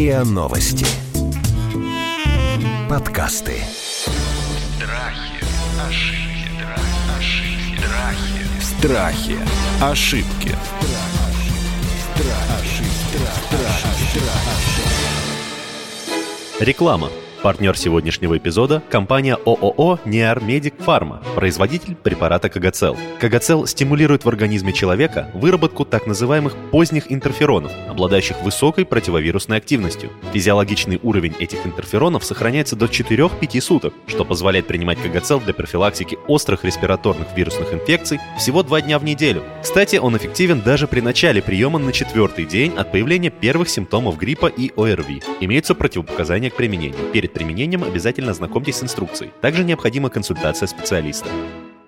РИА 0.00 0.24
Новости. 0.24 0.86
Подкасты. 2.88 3.62
Страхи, 4.78 5.44
ошибки, 5.86 6.56
страхи, 8.62 8.62
Страхи. 8.62 9.38
Ошибки. 9.82 10.56
Реклама. 16.60 17.10
Партнер 17.42 17.74
сегодняшнего 17.74 18.36
эпизода– 18.36 18.82
компания 18.90 19.34
ООО 19.46 19.98
«Неармедик 20.04 20.74
Фарма», 20.80 21.22
производитель 21.34 21.94
препарата 21.94 22.50
Кагацел. 22.50 22.98
Кагацел 23.18 23.66
стимулирует 23.66 24.26
в 24.26 24.28
организме 24.28 24.74
человека 24.74 25.30
выработку 25.32 25.86
так 25.86 26.06
называемых 26.06 26.54
поздних 26.70 27.10
интерферонов, 27.10 27.72
обладающих 27.88 28.42
высокой 28.42 28.84
противовирусной 28.84 29.56
активностью. 29.56 30.10
Физиологичный 30.34 31.00
уровень 31.02 31.34
этих 31.38 31.64
интерферонов 31.64 32.26
сохраняется 32.26 32.76
до 32.76 32.84
4-5 32.84 33.60
суток, 33.62 33.94
что 34.06 34.26
позволяет 34.26 34.66
принимать 34.66 35.00
Кагацел 35.00 35.40
для 35.40 35.54
профилактики 35.54 36.18
острых 36.28 36.66
респираторных 36.66 37.28
вирусных 37.34 37.72
инфекций 37.72 38.18
всего 38.38 38.62
2 38.62 38.82
дня 38.82 38.98
в 38.98 39.04
неделю. 39.04 39.42
Кстати, 39.62 39.96
он 39.96 40.14
эффективен 40.14 40.60
даже 40.60 40.86
при 40.86 41.00
начале 41.00 41.40
приема 41.40 41.78
на 41.78 41.92
четвертый 41.92 42.44
день 42.44 42.74
от 42.76 42.92
появления 42.92 43.30
первых 43.30 43.70
симптомов 43.70 44.18
гриппа 44.18 44.46
и 44.46 44.70
ОРВИ. 44.76 45.22
Имеются 45.40 45.74
противопоказания 45.74 46.50
к 46.50 46.56
применению. 46.56 47.00
Перед 47.14 47.29
применением 47.30 47.84
обязательно 47.84 48.32
ознакомьтесь 48.32 48.76
с 48.76 48.82
инструкцией. 48.82 49.32
Также 49.40 49.64
необходима 49.64 50.10
консультация 50.10 50.66
специалиста. 50.66 51.28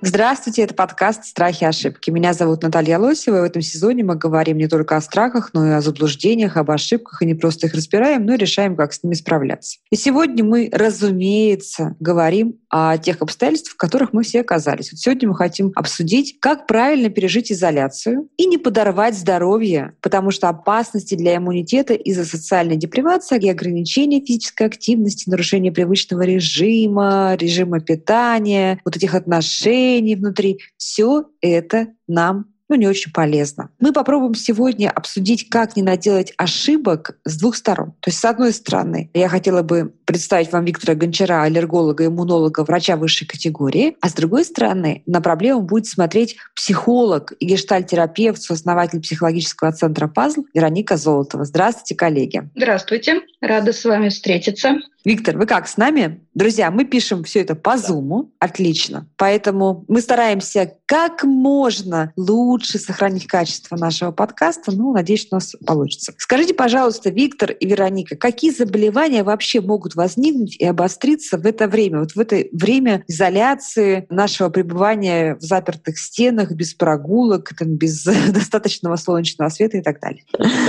Здравствуйте, 0.04 0.62
это 0.62 0.74
подкаст 0.74 1.26
«Страхи 1.26 1.62
и 1.62 1.66
ошибки». 1.66 2.10
Меня 2.10 2.32
зовут 2.32 2.64
Наталья 2.64 2.98
Лосева, 2.98 3.36
и 3.36 3.40
в 3.40 3.44
этом 3.44 3.62
сезоне 3.62 4.02
мы 4.02 4.16
говорим 4.16 4.58
не 4.58 4.66
только 4.66 4.96
о 4.96 5.00
страхах, 5.00 5.50
но 5.52 5.64
и 5.64 5.70
о 5.70 5.80
заблуждениях, 5.80 6.56
об 6.56 6.72
ошибках, 6.72 7.22
и 7.22 7.26
не 7.26 7.34
просто 7.34 7.68
их 7.68 7.74
разбираем, 7.74 8.26
но 8.26 8.34
и 8.34 8.36
решаем, 8.36 8.74
как 8.74 8.92
с 8.92 9.04
ними 9.04 9.14
справляться. 9.14 9.78
И 9.92 9.96
сегодня 9.96 10.42
мы, 10.42 10.68
разумеется, 10.72 11.94
говорим 12.00 12.56
о 12.72 12.96
тех 12.96 13.20
обстоятельствах, 13.20 13.74
в 13.74 13.76
которых 13.76 14.14
мы 14.14 14.22
все 14.22 14.40
оказались. 14.40 14.90
Вот 14.90 14.98
сегодня 14.98 15.28
мы 15.28 15.36
хотим 15.36 15.72
обсудить, 15.76 16.38
как 16.40 16.66
правильно 16.66 17.10
пережить 17.10 17.52
изоляцию 17.52 18.30
и 18.38 18.46
не 18.46 18.56
подорвать 18.56 19.14
здоровье, 19.14 19.94
потому 20.00 20.30
что 20.30 20.48
опасности 20.48 21.14
для 21.14 21.36
иммунитета 21.36 21.92
из-за 21.92 22.24
социальной 22.24 22.76
депривации 22.76 23.38
и 23.38 23.50
ограничения 23.50 24.20
физической 24.20 24.66
активности, 24.66 25.28
нарушения 25.28 25.70
привычного 25.70 26.22
режима, 26.22 27.36
режима 27.38 27.80
питания, 27.80 28.80
вот 28.86 28.96
этих 28.96 29.14
отношений, 29.14 30.16
внутри. 30.16 30.58
Все 30.78 31.26
это 31.42 31.88
нам 32.08 32.51
ну, 32.72 32.78
не 32.78 32.86
очень 32.86 33.12
полезно. 33.12 33.68
Мы 33.80 33.92
попробуем 33.92 34.34
сегодня 34.34 34.90
обсудить, 34.90 35.50
как 35.50 35.76
не 35.76 35.82
наделать 35.82 36.32
ошибок 36.38 37.18
с 37.24 37.38
двух 37.38 37.54
сторон. 37.56 37.92
То 38.00 38.08
есть, 38.08 38.18
с 38.18 38.24
одной 38.24 38.54
стороны, 38.54 39.10
я 39.12 39.28
хотела 39.28 39.62
бы 39.62 39.92
представить 40.06 40.50
вам 40.52 40.64
Виктора 40.64 40.94
Гончара, 40.94 41.42
аллерголога, 41.42 42.06
иммунолога, 42.06 42.64
врача 42.64 42.96
высшей 42.96 43.26
категории, 43.26 43.96
а 44.00 44.08
с 44.08 44.14
другой 44.14 44.46
стороны, 44.46 45.02
на 45.04 45.20
проблему 45.20 45.60
будет 45.60 45.86
смотреть 45.86 46.36
психолог 46.56 47.34
и 47.38 47.44
гештальтерапевт, 47.44 48.40
сооснователь 48.40 49.00
психологического 49.00 49.72
центра 49.72 50.08
«Пазл» 50.08 50.44
Вероника 50.54 50.96
Золотова. 50.96 51.44
Здравствуйте, 51.44 51.94
коллеги. 51.94 52.48
Здравствуйте, 52.56 53.20
рада 53.42 53.74
с 53.74 53.84
вами 53.84 54.08
встретиться. 54.08 54.78
Виктор, 55.04 55.36
вы 55.36 55.46
как, 55.46 55.66
с 55.66 55.76
нами? 55.76 56.20
Друзья, 56.32 56.70
мы 56.70 56.84
пишем 56.84 57.24
все 57.24 57.40
это 57.40 57.56
по 57.56 57.76
Зуму, 57.76 58.30
отлично. 58.38 59.08
Поэтому 59.16 59.84
мы 59.88 60.00
стараемся 60.00 60.74
как 60.92 61.24
можно 61.24 62.12
лучше 62.18 62.78
сохранить 62.78 63.26
качество 63.26 63.76
нашего 63.76 64.12
подкаста. 64.12 64.72
Ну, 64.72 64.92
надеюсь, 64.92 65.26
у 65.30 65.36
нас 65.36 65.56
получится. 65.64 66.12
Скажите, 66.18 66.52
пожалуйста, 66.52 67.08
Виктор 67.08 67.50
и 67.50 67.66
Вероника, 67.66 68.14
какие 68.14 68.50
заболевания 68.50 69.22
вообще 69.22 69.62
могут 69.62 69.94
возникнуть 69.94 70.54
и 70.60 70.66
обостриться 70.66 71.38
в 71.38 71.46
это 71.46 71.66
время? 71.66 72.00
Вот 72.00 72.10
в 72.10 72.20
это 72.20 72.44
время 72.52 73.04
изоляции 73.08 74.04
нашего 74.10 74.50
пребывания 74.50 75.36
в 75.36 75.40
запертых 75.40 75.96
стенах, 75.96 76.52
без 76.52 76.74
прогулок, 76.74 77.52
там, 77.58 77.76
без 77.76 78.04
достаточного 78.30 78.96
солнечного 78.96 79.48
света 79.48 79.78
и 79.78 79.80
так 79.80 79.98
далее. 79.98 80.24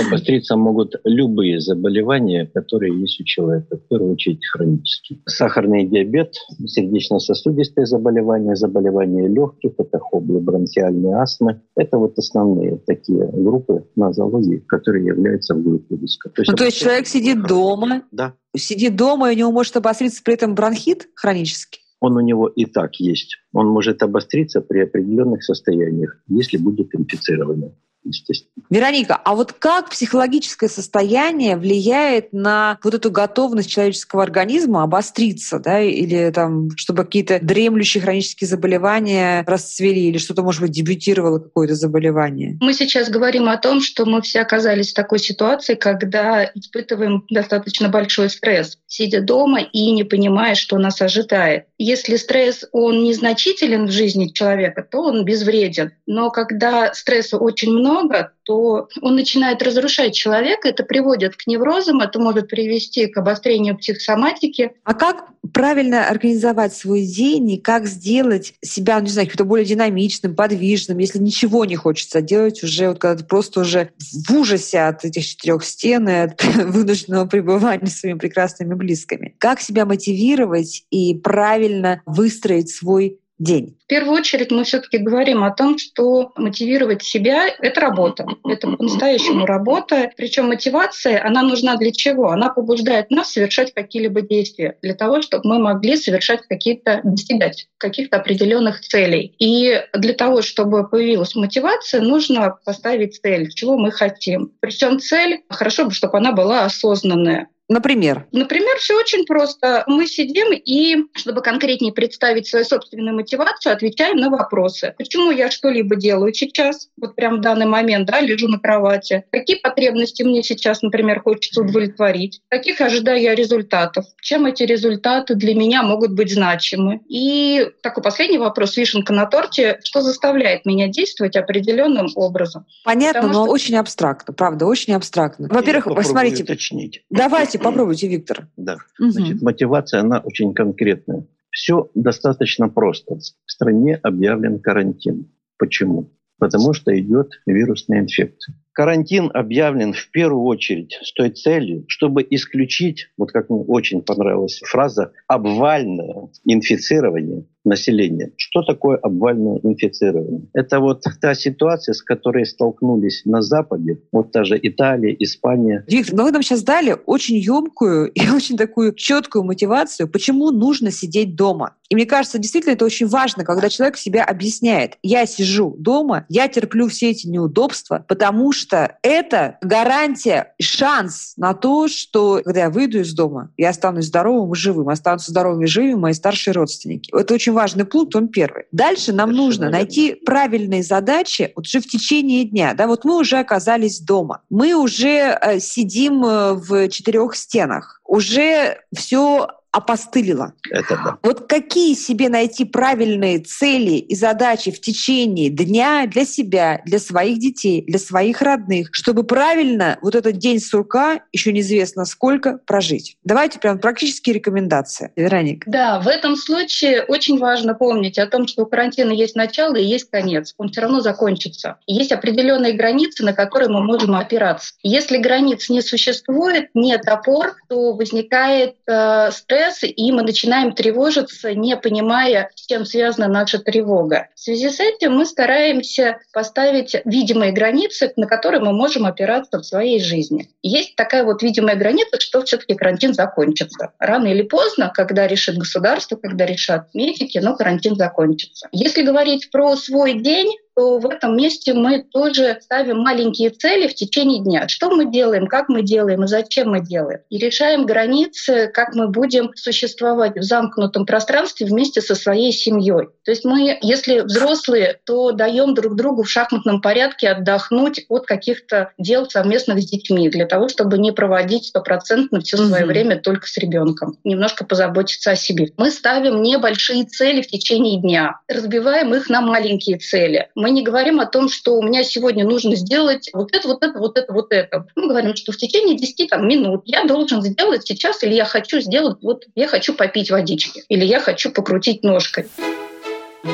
Обостриться 0.06 0.56
могут 0.56 0.94
любые 1.04 1.60
заболевания, 1.60 2.50
которые 2.54 2.98
есть 2.98 3.20
у 3.20 3.24
человека. 3.24 3.76
В 3.76 3.88
первую 3.90 4.14
очередь 4.14 4.40
хронические. 4.54 5.18
Сахарный 5.26 5.84
диабет, 5.84 6.32
сердечно-сосудистые 6.64 7.84
заболевания, 7.84 8.56
заболевания 8.56 9.28
легких, 9.28 9.72
это 9.76 9.98
хобли, 10.14 10.38
бронхиальные 10.38 11.16
астмы. 11.16 11.60
Это 11.76 11.98
вот 11.98 12.16
основные 12.18 12.76
такие 12.86 13.26
группы 13.32 13.84
нозологии, 13.96 14.58
которые 14.58 15.06
являются 15.06 15.54
в 15.54 15.62
группе 15.62 15.96
риска. 15.96 16.30
То 16.30 16.42
есть, 16.42 16.50
ну, 16.52 16.56
то 16.56 16.64
есть 16.64 16.78
человек 16.78 17.06
сидит 17.06 17.42
дома, 17.42 18.02
да. 18.12 18.34
сидит 18.56 18.94
дома, 18.94 19.30
и 19.30 19.34
у 19.34 19.38
него 19.38 19.52
может 19.52 19.76
обостриться 19.76 20.22
при 20.24 20.34
этом 20.34 20.54
бронхит 20.54 21.08
хронический? 21.16 21.80
он 22.00 22.16
у 22.18 22.20
него 22.20 22.48
и 22.48 22.66
так 22.66 22.96
есть. 22.96 23.38
Он 23.54 23.68
может 23.68 24.02
обостриться 24.02 24.60
при 24.60 24.80
определенных 24.80 25.42
состояниях, 25.42 26.20
если 26.28 26.58
будет 26.58 26.94
инфицировано 26.94 27.72
естественно. 28.04 28.64
Вероника, 28.70 29.16
а 29.16 29.34
вот 29.34 29.52
как 29.52 29.90
психологическое 29.90 30.68
состояние 30.68 31.56
влияет 31.56 32.32
на 32.32 32.78
вот 32.82 32.94
эту 32.94 33.10
готовность 33.10 33.70
человеческого 33.70 34.22
организма 34.22 34.82
обостриться, 34.82 35.58
да, 35.58 35.80
или 35.80 36.30
там, 36.30 36.70
чтобы 36.76 37.04
какие-то 37.04 37.38
дремлющие 37.40 38.02
хронические 38.02 38.48
заболевания 38.48 39.44
расцвели, 39.46 40.08
или 40.08 40.18
что-то, 40.18 40.42
может 40.42 40.60
быть, 40.60 40.70
дебютировало 40.70 41.38
какое-то 41.38 41.74
заболевание? 41.74 42.58
Мы 42.60 42.74
сейчас 42.74 43.08
говорим 43.08 43.48
о 43.48 43.56
том, 43.56 43.80
что 43.80 44.04
мы 44.06 44.22
все 44.22 44.40
оказались 44.40 44.90
в 44.90 44.94
такой 44.94 45.18
ситуации, 45.18 45.74
когда 45.74 46.44
испытываем 46.44 47.24
достаточно 47.30 47.88
большой 47.88 48.30
стресс, 48.30 48.78
сидя 48.86 49.20
дома 49.20 49.60
и 49.60 49.90
не 49.92 50.04
понимая, 50.04 50.54
что 50.54 50.78
нас 50.78 51.00
ожидает. 51.00 51.66
Если 51.78 52.16
стресс, 52.16 52.64
он 52.72 53.02
незначителен 53.04 53.86
в 53.86 53.90
жизни 53.90 54.28
человека, 54.28 54.86
то 54.88 54.98
он 55.02 55.24
безвреден. 55.24 55.92
Но 56.06 56.30
когда 56.30 56.92
стресса 56.94 57.38
очень 57.38 57.72
много, 57.72 57.93
много, 57.94 58.32
то 58.42 58.88
он 59.00 59.14
начинает 59.14 59.62
разрушать 59.62 60.14
человека, 60.14 60.68
это 60.68 60.82
приводит 60.82 61.36
к 61.36 61.46
неврозам, 61.46 62.00
это 62.00 62.18
может 62.18 62.48
привести 62.48 63.06
к 63.06 63.16
обострению 63.16 63.76
психосоматики. 63.78 64.72
А 64.84 64.94
как 64.94 65.28
правильно 65.52 66.08
организовать 66.08 66.74
свой 66.74 67.02
день 67.02 67.52
и 67.52 67.58
как 67.58 67.86
сделать 67.86 68.54
себя, 68.62 68.98
ну, 68.98 69.04
не 69.04 69.10
знаю, 69.10 69.26
каким-то 69.28 69.44
более 69.44 69.66
динамичным, 69.66 70.34
подвижным, 70.34 70.98
если 70.98 71.18
ничего 71.18 71.64
не 71.64 71.76
хочется 71.76 72.20
делать 72.20 72.62
уже, 72.62 72.88
вот 72.88 72.98
когда 72.98 73.22
ты 73.22 73.24
просто 73.24 73.60
уже 73.60 73.90
в 73.98 74.30
ужасе 74.32 74.80
от 74.80 75.04
этих 75.04 75.24
четырех 75.24 75.64
стен 75.64 76.08
и 76.08 76.12
от 76.12 76.44
вынужденного 76.56 77.26
пребывания 77.26 77.86
с 77.86 78.00
своими 78.00 78.18
прекрасными 78.18 78.74
близкими. 78.74 79.34
Как 79.38 79.60
себя 79.60 79.86
мотивировать 79.86 80.84
и 80.90 81.14
правильно 81.14 82.02
выстроить 82.06 82.70
свой 82.70 83.20
день? 83.38 83.76
В 83.84 83.86
первую 83.86 84.14
очередь 84.14 84.50
мы 84.50 84.64
все-таки 84.64 84.98
говорим 84.98 85.44
о 85.44 85.50
том, 85.50 85.78
что 85.78 86.32
мотивировать 86.36 87.02
себя— 87.02 87.48
это 87.60 87.80
работа. 87.80 88.26
Это 88.48 88.68
по-настоящему 88.68 89.44
работа. 89.46 90.10
Причем 90.16 90.48
мотивация, 90.48 91.24
она 91.24 91.42
нужна 91.42 91.76
для 91.76 91.92
чего? 91.92 92.30
Она 92.30 92.48
побуждает 92.48 93.10
нас 93.10 93.32
совершать 93.32 93.74
какие-либо 93.74 94.22
действия 94.22 94.78
для 94.82 94.94
того, 94.94 95.20
чтобы 95.22 95.48
мы 95.48 95.58
могли 95.58 95.96
совершать 95.96 96.42
какие-то, 96.48 97.00
достигать 97.04 97.68
каких-то 97.78 98.16
определенных 98.16 98.80
целей. 98.80 99.34
И 99.38 99.82
для 99.92 100.14
того, 100.14 100.42
чтобы 100.42 100.88
появилась 100.88 101.34
мотивация, 101.34 102.00
нужно 102.00 102.56
поставить 102.64 103.20
цель, 103.20 103.50
чего 103.52 103.76
мы 103.76 103.90
хотим. 103.90 104.52
Причем 104.60 104.98
цель, 104.98 105.42
хорошо 105.48 105.84
бы, 105.84 105.90
чтобы 105.90 106.18
она 106.18 106.32
была 106.32 106.64
осознанная. 106.64 107.48
Например? 107.74 108.24
Например, 108.30 108.76
все 108.78 108.96
очень 108.96 109.26
просто. 109.26 109.82
Мы 109.88 110.06
сидим 110.06 110.52
и, 110.52 110.96
чтобы 111.14 111.42
конкретнее 111.42 111.92
представить 111.92 112.46
свою 112.46 112.64
собственную 112.64 113.16
мотивацию, 113.16 113.72
отвечаем 113.72 114.16
на 114.16 114.30
вопросы. 114.30 114.94
Почему 114.96 115.32
я 115.32 115.50
что-либо 115.50 115.96
делаю 115.96 116.32
сейчас, 116.32 116.88
вот 116.96 117.16
прям 117.16 117.38
в 117.38 117.40
данный 117.40 117.66
момент, 117.66 118.06
да, 118.06 118.20
лежу 118.20 118.46
на 118.46 118.60
кровати? 118.60 119.24
Какие 119.32 119.56
потребности 119.56 120.22
мне 120.22 120.44
сейчас, 120.44 120.82
например, 120.82 121.20
хочется 121.20 121.62
удовлетворить? 121.62 122.42
Каких 122.48 122.80
ожидаю 122.80 123.20
я 123.20 123.34
результатов? 123.34 124.04
Чем 124.22 124.46
эти 124.46 124.62
результаты 124.62 125.34
для 125.34 125.56
меня 125.56 125.82
могут 125.82 126.12
быть 126.12 126.32
значимы? 126.32 127.00
И 127.08 127.66
такой 127.82 128.04
последний 128.04 128.38
вопрос, 128.38 128.76
вишенка 128.76 129.12
на 129.12 129.26
торте, 129.26 129.80
что 129.82 130.00
заставляет 130.00 130.64
меня 130.64 130.86
действовать 130.86 131.34
определенным 131.34 132.06
образом? 132.14 132.66
Понятно, 132.84 133.22
Потому 133.22 133.32
но 133.40 133.44
что... 133.46 133.52
очень 133.52 133.76
абстрактно, 133.76 134.32
правда, 134.32 134.66
очень 134.66 134.94
абстрактно. 134.94 135.48
Во-первых, 135.50 136.06
смотрите, 136.06 136.44
уточнить. 136.44 137.02
давайте 137.10 137.63
попробуйте, 137.64 138.08
Виктор. 138.08 138.48
Да, 138.56 138.78
угу. 138.98 139.10
значит, 139.10 139.42
мотивация, 139.42 140.00
она 140.00 140.18
очень 140.18 140.54
конкретная. 140.54 141.26
Все 141.50 141.90
достаточно 141.94 142.68
просто. 142.68 143.16
В 143.16 143.50
стране 143.50 143.96
объявлен 144.02 144.58
карантин. 144.58 145.30
Почему? 145.56 146.12
Потому 146.38 146.72
что 146.72 146.98
идет 146.98 147.30
вирусная 147.46 148.00
инфекция. 148.00 148.56
Карантин 148.74 149.30
объявлен 149.32 149.92
в 149.92 150.10
первую 150.10 150.44
очередь 150.44 150.98
с 151.00 151.12
той 151.12 151.30
целью, 151.30 151.84
чтобы 151.86 152.26
исключить, 152.28 153.08
вот 153.16 153.30
как 153.30 153.48
мне 153.48 153.60
очень 153.60 154.02
понравилась 154.02 154.60
фраза, 154.64 155.12
обвальное 155.28 156.28
инфицирование 156.44 157.44
населения. 157.64 158.32
Что 158.36 158.62
такое 158.62 158.96
обвальное 158.96 159.60
инфицирование? 159.62 160.42
Это 160.52 160.80
вот 160.80 161.04
та 161.20 161.34
ситуация, 161.34 161.94
с 161.94 162.02
которой 162.02 162.44
столкнулись 162.46 163.22
на 163.24 163.42
Западе, 163.42 164.00
вот 164.12 164.32
та 164.32 164.44
же 164.44 164.58
Италия, 164.60 165.14
Испания. 165.18 165.84
Виктор, 165.86 166.14
но 166.16 166.24
вы 166.24 166.32
нам 166.32 166.42
сейчас 166.42 166.62
дали 166.62 166.96
очень 167.06 167.36
емкую 167.36 168.10
и 168.14 168.28
очень 168.28 168.56
такую 168.56 168.92
четкую 168.94 169.44
мотивацию, 169.44 170.08
почему 170.08 170.50
нужно 170.50 170.90
сидеть 170.90 171.36
дома. 171.36 171.76
И 171.90 171.94
мне 171.94 172.06
кажется, 172.06 172.38
действительно 172.38 172.72
это 172.72 172.84
очень 172.84 173.06
важно, 173.06 173.44
когда 173.44 173.68
человек 173.68 173.96
себя 173.96 174.24
объясняет. 174.24 174.98
Я 175.02 175.26
сижу 175.26 175.74
дома, 175.78 176.26
я 176.28 176.48
терплю 176.48 176.88
все 176.88 177.10
эти 177.10 177.28
неудобства, 177.28 178.04
потому 178.08 178.52
что 178.52 178.63
это 178.70 179.58
гарантия, 179.60 180.54
шанс 180.60 181.34
на 181.36 181.54
то, 181.54 181.88
что 181.88 182.40
когда 182.44 182.60
я 182.60 182.70
выйду 182.70 183.00
из 183.00 183.14
дома, 183.14 183.50
я 183.56 183.70
останусь 183.70 184.06
здоровым 184.06 184.52
и 184.52 184.56
живым, 184.56 184.88
останутся 184.88 185.30
здоровыми 185.30 185.64
и 185.64 185.68
живыми 185.68 185.94
мои 185.94 186.12
старшие 186.12 186.54
родственники. 186.54 187.10
Это 187.14 187.34
очень 187.34 187.52
важный 187.52 187.84
пункт, 187.84 188.14
он 188.16 188.28
первый. 188.28 188.64
Дальше 188.72 189.12
нам 189.12 189.28
Совершенно 189.28 189.46
нужно 189.46 189.62
верно. 189.64 189.78
найти 189.78 190.14
правильные 190.14 190.82
задачи 190.82 191.52
вот 191.56 191.66
уже 191.66 191.80
в 191.80 191.86
течение 191.86 192.44
дня. 192.44 192.74
Да, 192.74 192.86
вот 192.86 193.04
мы 193.04 193.18
уже 193.18 193.38
оказались 193.38 194.00
дома, 194.00 194.42
мы 194.50 194.74
уже 194.74 195.38
э, 195.40 195.60
сидим 195.60 196.24
э, 196.24 196.54
в 196.54 196.88
четырех 196.88 197.34
стенах, 197.36 198.00
уже 198.04 198.78
все 198.94 199.48
опостылило. 199.74 200.54
Это 200.70 200.96
да. 201.04 201.18
Вот 201.24 201.48
какие 201.48 201.94
себе 201.94 202.28
найти 202.28 202.64
правильные 202.64 203.40
цели 203.40 203.96
и 203.96 204.14
задачи 204.14 204.70
в 204.70 204.80
течение 204.80 205.50
дня 205.50 206.06
для 206.06 206.24
себя, 206.24 206.80
для 206.86 207.00
своих 207.00 207.40
детей, 207.40 207.82
для 207.82 207.98
своих 207.98 208.40
родных, 208.40 208.90
чтобы 208.92 209.24
правильно 209.24 209.98
вот 210.00 210.14
этот 210.14 210.38
день 210.38 210.60
сурка, 210.60 211.22
еще 211.32 211.52
неизвестно 211.52 212.04
сколько, 212.04 212.58
прожить? 212.66 213.16
Давайте 213.24 213.58
прям 213.58 213.80
практические 213.80 214.36
рекомендации. 214.36 215.10
Вероник. 215.16 215.64
Да, 215.66 215.98
в 215.98 216.06
этом 216.06 216.36
случае 216.36 217.02
очень 217.02 217.38
важно 217.38 217.74
помнить 217.74 218.16
о 218.18 218.28
том, 218.28 218.46
что 218.46 218.62
у 218.62 218.66
карантина 218.66 219.10
есть 219.10 219.34
начало 219.34 219.74
и 219.74 219.84
есть 219.84 220.08
конец. 220.08 220.54
Он 220.56 220.68
все 220.68 220.82
равно 220.82 221.00
закончится. 221.00 221.78
Есть 221.88 222.12
определенные 222.12 222.74
границы, 222.74 223.24
на 223.24 223.32
которые 223.32 223.70
мы 223.70 223.82
можем 223.82 224.14
опираться. 224.14 224.74
Если 224.84 225.16
границ 225.16 225.68
не 225.68 225.82
существует, 225.82 226.70
нет 226.74 227.08
опор, 227.08 227.56
то 227.68 227.94
возникает 227.94 228.76
э, 228.86 229.32
стресс, 229.32 229.63
стресс, 229.70 229.92
и 229.96 230.12
мы 230.12 230.22
начинаем 230.22 230.72
тревожиться, 230.72 231.54
не 231.54 231.76
понимая, 231.76 232.50
с 232.54 232.66
чем 232.66 232.84
связана 232.84 233.28
наша 233.28 233.58
тревога. 233.58 234.28
В 234.34 234.40
связи 234.40 234.70
с 234.70 234.80
этим 234.80 235.14
мы 235.14 235.26
стараемся 235.26 236.18
поставить 236.32 236.96
видимые 237.04 237.52
границы, 237.52 238.12
на 238.16 238.26
которые 238.26 238.60
мы 238.60 238.72
можем 238.72 239.06
опираться 239.06 239.58
в 239.58 239.64
своей 239.64 240.00
жизни. 240.02 240.48
Есть 240.62 240.96
такая 240.96 241.24
вот 241.24 241.42
видимая 241.42 241.76
граница, 241.76 242.20
что 242.20 242.42
все-таки 242.44 242.74
карантин 242.74 243.14
закончится. 243.14 243.92
Рано 243.98 244.28
или 244.28 244.42
поздно, 244.42 244.90
когда 244.94 245.26
решит 245.26 245.56
государство, 245.56 246.16
когда 246.16 246.46
решат 246.46 246.88
медики, 246.94 247.38
но 247.38 247.56
карантин 247.56 247.96
закончится. 247.96 248.68
Если 248.72 249.02
говорить 249.02 249.50
про 249.50 249.76
свой 249.76 250.14
день, 250.14 250.50
то 250.74 250.98
в 250.98 251.06
этом 251.06 251.36
месте 251.36 251.72
мы 251.72 252.02
тоже 252.02 252.58
ставим 252.60 252.98
маленькие 252.98 253.50
цели 253.50 253.88
в 253.88 253.94
течение 253.94 254.42
дня. 254.42 254.68
Что 254.68 254.90
мы 254.90 255.10
делаем, 255.10 255.46
как 255.46 255.68
мы 255.68 255.82
делаем 255.82 256.24
и 256.24 256.26
зачем 256.26 256.70
мы 256.70 256.80
делаем. 256.80 257.20
И 257.30 257.38
решаем 257.38 257.86
границы, 257.86 258.70
как 258.72 258.94
мы 258.94 259.08
будем 259.08 259.52
существовать 259.54 260.36
в 260.36 260.42
замкнутом 260.42 261.06
пространстве 261.06 261.66
вместе 261.66 262.00
со 262.00 262.14
своей 262.14 262.52
семьей. 262.52 263.08
То 263.24 263.30
есть 263.30 263.44
мы, 263.44 263.78
если 263.80 264.20
взрослые, 264.20 264.98
то 265.04 265.32
даем 265.32 265.74
друг 265.74 265.94
другу 265.96 266.22
в 266.22 266.30
шахматном 266.30 266.80
порядке 266.80 267.28
отдохнуть 267.28 268.04
от 268.08 268.26
каких-то 268.26 268.92
дел 268.98 269.28
совместных 269.28 269.80
с 269.80 269.86
детьми, 269.86 270.28
для 270.28 270.46
того, 270.46 270.68
чтобы 270.68 270.98
не 270.98 271.12
проводить 271.12 271.66
стопроцентно 271.66 272.40
все 272.40 272.56
свое 272.56 272.84
mm-hmm. 272.84 272.86
время 272.86 273.20
только 273.20 273.46
с 273.46 273.56
ребенком. 273.56 274.18
Немножко 274.24 274.64
позаботиться 274.64 275.32
о 275.32 275.36
себе. 275.36 275.68
Мы 275.76 275.90
ставим 275.90 276.42
небольшие 276.42 277.04
цели 277.04 277.42
в 277.42 277.46
течение 277.46 278.00
дня, 278.00 278.40
разбиваем 278.48 279.14
их 279.14 279.28
на 279.28 279.40
маленькие 279.40 279.98
цели. 279.98 280.48
Мы 280.64 280.70
не 280.70 280.82
говорим 280.82 281.20
о 281.20 281.26
том, 281.26 281.50
что 281.50 281.76
у 281.76 281.82
меня 281.82 282.04
сегодня 282.04 282.42
нужно 282.42 282.74
сделать 282.74 283.28
вот 283.34 283.54
это, 283.54 283.68
вот 283.68 283.84
это, 283.84 283.98
вот 283.98 284.16
это, 284.16 284.32
вот 284.32 284.50
это. 284.50 284.86
Мы 284.94 285.08
говорим, 285.08 285.36
что 285.36 285.52
в 285.52 285.58
течение 285.58 285.94
10 285.94 286.30
там, 286.30 286.48
минут 286.48 286.84
я 286.86 287.04
должен 287.04 287.42
сделать 287.42 287.86
сейчас, 287.86 288.22
или 288.22 288.32
я 288.32 288.46
хочу 288.46 288.80
сделать, 288.80 289.18
вот 289.20 289.44
я 289.54 289.68
хочу 289.68 289.92
попить 289.92 290.30
водички, 290.30 290.82
или 290.88 291.04
я 291.04 291.20
хочу 291.20 291.50
покрутить 291.50 292.02
ножкой. 292.02 292.46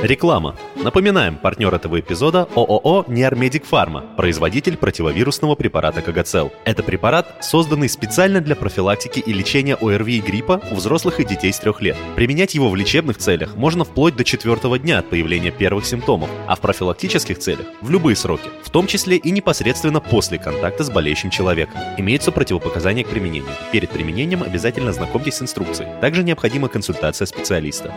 Реклама. 0.02 0.56
Напоминаем, 0.76 1.36
партнер 1.36 1.74
этого 1.74 2.00
эпизода 2.00 2.48
ООО 2.54 3.04
«Неармедик 3.08 3.66
Фарма», 3.66 4.04
производитель 4.16 4.76
противовирусного 4.76 5.56
препарата 5.56 6.00
Кагацел. 6.00 6.52
Это 6.64 6.82
препарат, 6.82 7.44
созданный 7.44 7.88
специально 7.88 8.40
для 8.40 8.56
профилактики 8.56 9.18
и 9.18 9.32
лечения 9.32 9.74
ОРВИ 9.74 10.18
и 10.18 10.20
гриппа 10.20 10.62
у 10.70 10.76
взрослых 10.76 11.20
и 11.20 11.24
детей 11.24 11.52
с 11.52 11.58
трех 11.58 11.82
лет. 11.82 11.96
Применять 12.14 12.54
его 12.54 12.70
в 12.70 12.76
лечебных 12.76 13.18
целях 13.18 13.56
можно 13.56 13.84
вплоть 13.84 14.16
до 14.16 14.24
четвертого 14.24 14.78
дня 14.78 15.00
от 15.00 15.10
появления 15.10 15.50
первых 15.50 15.84
симптомов, 15.84 16.30
а 16.46 16.54
в 16.54 16.60
профилактических 16.60 17.38
целях– 17.38 17.66
в 17.82 17.90
любые 17.90 18.16
сроки, 18.16 18.48
в 18.62 18.70
том 18.70 18.86
числе 18.86 19.16
и 19.16 19.30
непосредственно 19.30 20.00
после 20.00 20.38
контакта 20.38 20.84
с 20.84 20.90
болеющим 20.90 21.30
человеком. 21.30 21.80
Имеются 21.98 22.32
противопоказания 22.32 23.04
к 23.04 23.08
применению. 23.08 23.52
Перед 23.72 23.90
применением 23.90 24.42
обязательно 24.42 24.92
знакомьтесь 24.92 25.34
с 25.34 25.42
инструкцией. 25.42 25.90
Также 26.00 26.22
необходима 26.22 26.68
консультация 26.68 27.26
специалиста. 27.26 27.92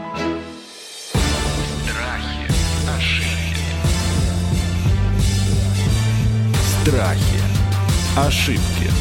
Страхи. 6.84 7.40
Ошибки. 8.18 8.92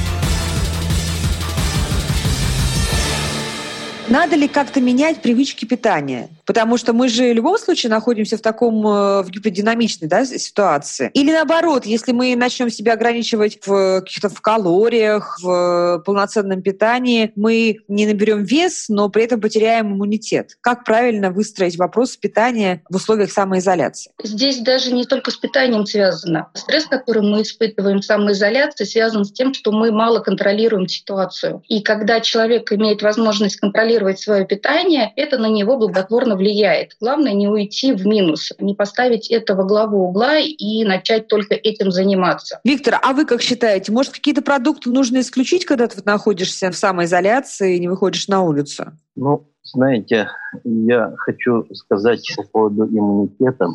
Надо 4.08 4.36
ли 4.36 4.46
как-то 4.46 4.80
менять 4.80 5.20
привычки 5.20 5.64
питания? 5.64 6.28
Потому 6.44 6.76
что 6.76 6.92
мы 6.92 7.08
же 7.08 7.32
в 7.32 7.34
любом 7.34 7.58
случае 7.58 7.90
находимся 7.90 8.36
в 8.36 8.40
таком 8.40 8.86
э, 8.86 9.22
в 9.22 9.30
гипердинамичной 9.30 10.08
да, 10.08 10.24
ситуации. 10.24 11.10
Или 11.14 11.32
наоборот, 11.32 11.86
если 11.86 12.12
мы 12.12 12.34
начнем 12.36 12.70
себя 12.70 12.94
ограничивать 12.94 13.58
в 13.64 14.00
каких-то 14.00 14.28
в 14.28 14.40
калориях, 14.40 15.38
в 15.40 16.02
полноценном 16.04 16.62
питании, 16.62 17.32
мы 17.36 17.78
не 17.88 18.06
наберем 18.06 18.44
вес, 18.44 18.86
но 18.88 19.08
при 19.08 19.24
этом 19.24 19.40
потеряем 19.40 19.92
иммунитет. 19.92 20.56
Как 20.60 20.84
правильно 20.84 21.30
выстроить 21.30 21.76
вопрос 21.78 22.16
питания 22.16 22.82
в 22.88 22.96
условиях 22.96 23.30
самоизоляции? 23.30 24.12
Здесь 24.22 24.58
даже 24.58 24.92
не 24.92 25.04
только 25.04 25.30
с 25.30 25.36
питанием 25.36 25.86
связано. 25.86 26.48
Стресс, 26.54 26.86
который 26.86 27.22
мы 27.22 27.42
испытываем 27.42 28.00
в 28.00 28.04
самоизоляции, 28.04 28.84
связан 28.84 29.24
с 29.24 29.32
тем, 29.32 29.54
что 29.54 29.72
мы 29.72 29.92
мало 29.92 30.20
контролируем 30.20 30.88
ситуацию. 30.88 31.62
И 31.68 31.82
когда 31.82 32.20
человек 32.20 32.72
имеет 32.72 33.02
возможность 33.02 33.56
контролировать 33.56 34.20
свое 34.20 34.46
питание, 34.46 35.12
это 35.16 35.38
на 35.38 35.46
него 35.46 35.76
благотворно 35.76 36.31
безусловно, 36.32 36.36
влияет. 36.36 36.96
Главное 37.00 37.32
не 37.32 37.48
уйти 37.48 37.92
в 37.92 38.06
минус, 38.06 38.52
не 38.58 38.74
поставить 38.74 39.30
это 39.30 39.54
во 39.54 39.64
главу 39.64 40.08
угла 40.08 40.38
и 40.38 40.84
начать 40.84 41.28
только 41.28 41.54
этим 41.54 41.90
заниматься. 41.90 42.60
Виктор, 42.64 42.98
а 43.02 43.12
вы 43.12 43.24
как 43.24 43.42
считаете, 43.42 43.92
может, 43.92 44.12
какие-то 44.12 44.42
продукты 44.42 44.90
нужно 44.90 45.20
исключить, 45.20 45.64
когда 45.64 45.86
ты 45.86 46.00
находишься 46.04 46.70
в 46.70 46.76
самоизоляции 46.76 47.76
и 47.76 47.80
не 47.80 47.88
выходишь 47.88 48.28
на 48.28 48.42
улицу? 48.42 48.92
Ну, 49.14 49.48
знаете, 49.62 50.28
я 50.64 51.14
хочу 51.16 51.66
сказать 51.74 52.26
по 52.36 52.42
поводу 52.42 52.86
иммунитета. 52.86 53.68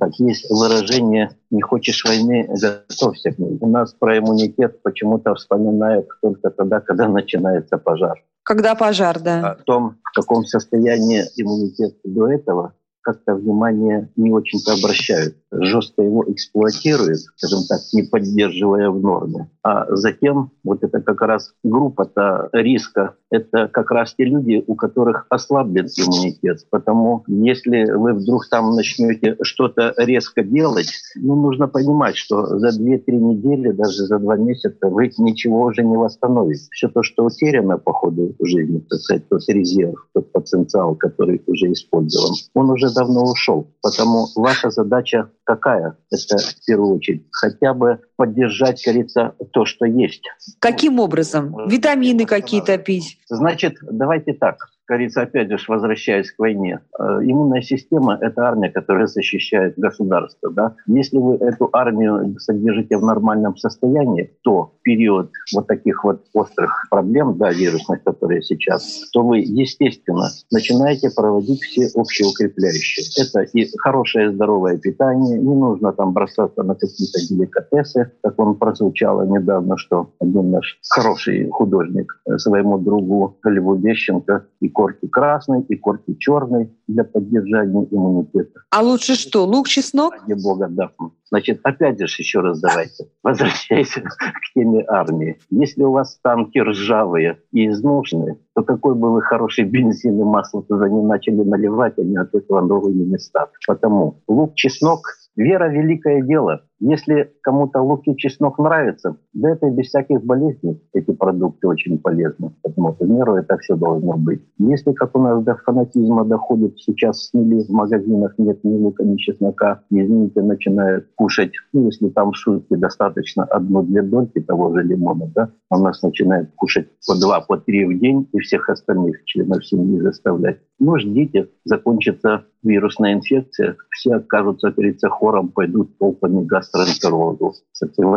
Так, 0.00 0.10
есть 0.18 0.50
выражение 0.50 1.30
«не 1.50 1.62
хочешь 1.62 2.04
войны, 2.04 2.48
готовься 2.60 3.30
к 3.30 3.38
ней». 3.38 3.56
У 3.60 3.68
нас 3.68 3.94
про 3.94 4.18
иммунитет 4.18 4.82
почему-то 4.82 5.34
вспоминают 5.34 6.08
только 6.20 6.50
тогда, 6.50 6.80
когда 6.80 7.08
начинается 7.08 7.78
пожар. 7.78 8.22
Когда 8.48 8.74
пожар, 8.74 9.20
да. 9.20 9.50
О 9.50 9.54
том, 9.56 9.98
в 10.02 10.14
каком 10.14 10.42
состоянии 10.46 11.22
иммунитет 11.36 11.98
до 12.02 12.32
этого, 12.32 12.72
как-то 13.08 13.36
внимание 13.36 14.10
не 14.16 14.30
очень-то 14.30 14.74
обращают. 14.74 15.34
Жестко 15.50 16.02
его 16.02 16.24
эксплуатируют, 16.30 17.20
скажем 17.36 17.60
так, 17.66 17.78
не 17.94 18.02
поддерживая 18.02 18.90
в 18.90 19.00
норме. 19.00 19.48
А 19.62 19.86
затем 19.96 20.50
вот 20.62 20.84
это 20.84 21.00
как 21.00 21.22
раз 21.22 21.54
группа-то 21.64 22.50
риска, 22.52 23.14
это 23.30 23.68
как 23.68 23.90
раз 23.90 24.14
те 24.14 24.24
люди, 24.24 24.62
у 24.66 24.74
которых 24.74 25.24
ослаблен 25.30 25.86
иммунитет. 25.86 26.66
Потому 26.70 27.24
если 27.28 27.90
вы 27.92 28.12
вдруг 28.12 28.46
там 28.50 28.74
начнете 28.74 29.36
что-то 29.40 29.94
резко 29.96 30.42
делать, 30.42 30.90
ну, 31.16 31.34
нужно 31.34 31.66
понимать, 31.66 32.16
что 32.16 32.58
за 32.58 32.68
2-3 32.78 33.02
недели, 33.06 33.70
даже 33.70 34.04
за 34.04 34.18
2 34.18 34.36
месяца 34.36 34.88
вы 34.88 35.10
ничего 35.16 35.62
уже 35.62 35.82
не 35.82 35.96
восстановите. 35.96 36.68
Все 36.72 36.88
то, 36.88 37.02
что 37.02 37.24
утеряно 37.24 37.78
по 37.78 37.94
ходу 37.94 38.34
жизни, 38.42 38.80
так 38.80 38.98
сказать, 38.98 39.26
тот 39.30 39.40
резерв, 39.48 40.06
тот 40.12 40.30
потенциал, 40.30 40.94
который 40.94 41.42
уже 41.46 41.72
использован, 41.72 42.34
он 42.52 42.70
уже 42.70 42.88
давно 42.98 43.24
ушел. 43.24 43.72
Потому 43.82 44.26
ваша 44.34 44.70
задача 44.70 45.30
какая? 45.44 45.96
Это 46.10 46.38
в 46.38 46.64
первую 46.66 46.96
очередь 46.96 47.26
хотя 47.30 47.74
бы 47.74 48.00
поддержать, 48.16 48.82
говорится, 48.84 49.34
то, 49.52 49.64
что 49.64 49.86
есть. 49.86 50.22
Каким 50.58 50.98
образом? 50.98 51.68
Витамины 51.68 52.26
какие-то 52.26 52.76
пить? 52.78 53.18
Значит, 53.28 53.74
давайте 53.82 54.32
так. 54.32 54.56
Говорится, 54.88 55.22
опять 55.22 55.50
же, 55.50 55.58
возвращаясь 55.68 56.32
к 56.32 56.38
войне, 56.38 56.80
э, 56.98 57.02
иммунная 57.22 57.60
система– 57.60 58.18
это 58.20 58.42
армия, 58.42 58.70
которая 58.70 59.06
защищает 59.06 59.74
государство. 59.76 60.50
Да? 60.50 60.74
Если 60.86 61.18
вы 61.18 61.36
эту 61.36 61.68
армию 61.72 62.38
содержите 62.38 62.96
в 62.96 63.02
нормальном 63.02 63.56
состоянии, 63.56 64.32
то 64.42 64.72
в 64.78 64.82
период 64.82 65.30
вот 65.54 65.66
таких 65.66 66.04
вот 66.04 66.24
острых 66.32 66.86
проблем, 66.90 67.36
да, 67.36 67.50
вирусных, 67.50 68.02
которые 68.02 68.42
сейчас, 68.42 69.10
то 69.12 69.22
вы, 69.22 69.38
естественно, 69.40 70.28
начинаете 70.50 71.10
проводить 71.14 71.60
все 71.62 71.88
общеукрепляющие. 71.94 73.04
Это 73.22 73.40
и 73.40 73.68
хорошее 73.78 74.32
здоровое 74.32 74.78
питание, 74.78 75.38
не 75.38 75.54
нужно 75.54 75.92
там 75.92 76.12
бросаться 76.12 76.62
на 76.62 76.74
какие-то 76.74 77.20
деликатесы, 77.28 78.12
как 78.22 78.38
он 78.38 78.54
прозвучало 78.54 79.26
недавно, 79.26 79.76
что 79.76 80.10
один 80.20 80.50
наш 80.50 80.78
хороший 80.88 81.48
художник 81.50 82.20
своему 82.36 82.78
другу 82.78 83.36
Льву 83.44 83.74
Вещенко 83.74 84.46
и 84.60 84.68
корки 84.78 85.08
красной, 85.08 85.62
и 85.62 85.74
корки 85.74 86.14
черной 86.20 86.70
для 86.86 87.02
поддержания 87.02 87.88
иммунитета. 87.90 88.60
А 88.70 88.80
лучше 88.80 89.16
что, 89.16 89.44
лук, 89.44 89.66
чеснок? 89.66 90.14
Ради 90.14 90.40
бога, 90.40 90.68
да. 90.70 90.92
Значит, 91.30 91.58
опять 91.64 91.98
же, 91.98 92.04
еще 92.04 92.38
раз 92.38 92.60
давайте, 92.60 93.08
возвращаясь 93.24 93.90
к 93.90 94.54
теме 94.54 94.84
армии. 94.86 95.40
Если 95.50 95.82
у 95.82 95.90
вас 95.90 96.20
танки 96.22 96.58
ржавые 96.58 97.40
и 97.50 97.66
изношенные, 97.66 98.38
то 98.54 98.62
какой 98.62 98.94
бы 98.94 99.12
вы 99.12 99.20
хороший 99.20 99.64
бензин 99.64 100.20
и 100.20 100.22
масло 100.22 100.62
туда 100.62 100.88
не 100.88 101.02
начали 101.02 101.42
наливать, 101.42 101.98
они 101.98 102.16
от 102.16 102.32
этого 102.32 102.60
новыми 102.60 103.02
не 103.02 103.18
станут. 103.18 103.50
Потому 103.66 104.22
лук, 104.28 104.54
чеснок 104.54 105.00
Вера– 105.38 105.68
великое 105.70 106.20
дело. 106.22 106.62
Если 106.80 107.32
кому-то 107.42 107.80
лук 107.80 108.02
и 108.06 108.16
чеснок 108.16 108.58
нравится, 108.58 109.16
да 109.34 109.50
это 109.50 109.68
и 109.68 109.70
без 109.70 109.86
всяких 109.86 110.24
болезней 110.24 110.82
эти 110.92 111.12
продукты 111.12 111.68
очень 111.68 111.98
полезны. 111.98 112.50
Поэтому 112.62 112.96
в 112.98 113.08
меру 113.08 113.36
это 113.36 113.56
все 113.58 113.76
должно 113.76 114.16
быть. 114.16 114.42
Если, 114.58 114.92
как 114.92 115.16
у 115.16 115.20
нас 115.20 115.44
до 115.44 115.54
фанатизма 115.54 116.24
доходит, 116.24 116.76
сейчас 116.80 117.28
снили 117.28 117.62
в 117.62 117.70
магазинах 117.70 118.34
нет 118.38 118.64
ни 118.64 118.74
лука, 118.74 119.04
ни 119.04 119.16
чеснока, 119.16 119.82
извините, 119.90 120.42
начинают 120.42 121.06
кушать, 121.14 121.52
ну, 121.72 121.86
если 121.86 122.08
там 122.08 122.32
в 122.32 122.36
шутке 122.36 122.76
достаточно 122.76 123.44
одну-две 123.44 124.02
дольки 124.02 124.40
того 124.40 124.74
же 124.74 124.82
лимона, 124.82 125.30
да, 125.36 125.50
у 125.70 125.78
нас 125.78 126.02
начинают 126.02 126.50
кушать 126.56 126.88
по 127.06 127.14
два, 127.14 127.40
по 127.42 127.56
три 127.58 127.84
в 127.84 127.96
день 128.00 128.28
и 128.32 128.40
всех 128.40 128.68
остальных 128.68 129.24
членов 129.24 129.64
семьи 129.64 130.00
заставлять. 130.00 130.58
Ну, 130.80 130.98
ждите, 130.98 131.48
закончится 131.64 132.44
вирусная 132.62 133.14
инфекция, 133.14 133.76
все 133.90 134.14
окажутся 134.14 134.70
перед 134.70 135.00
хором, 135.02 135.48
пойдут 135.48 135.96
толпами 135.98 136.44
гастроэнтерологу 136.44 137.54
с 137.72 137.82
этим 137.82 138.14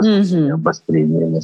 обострением. 0.54 1.40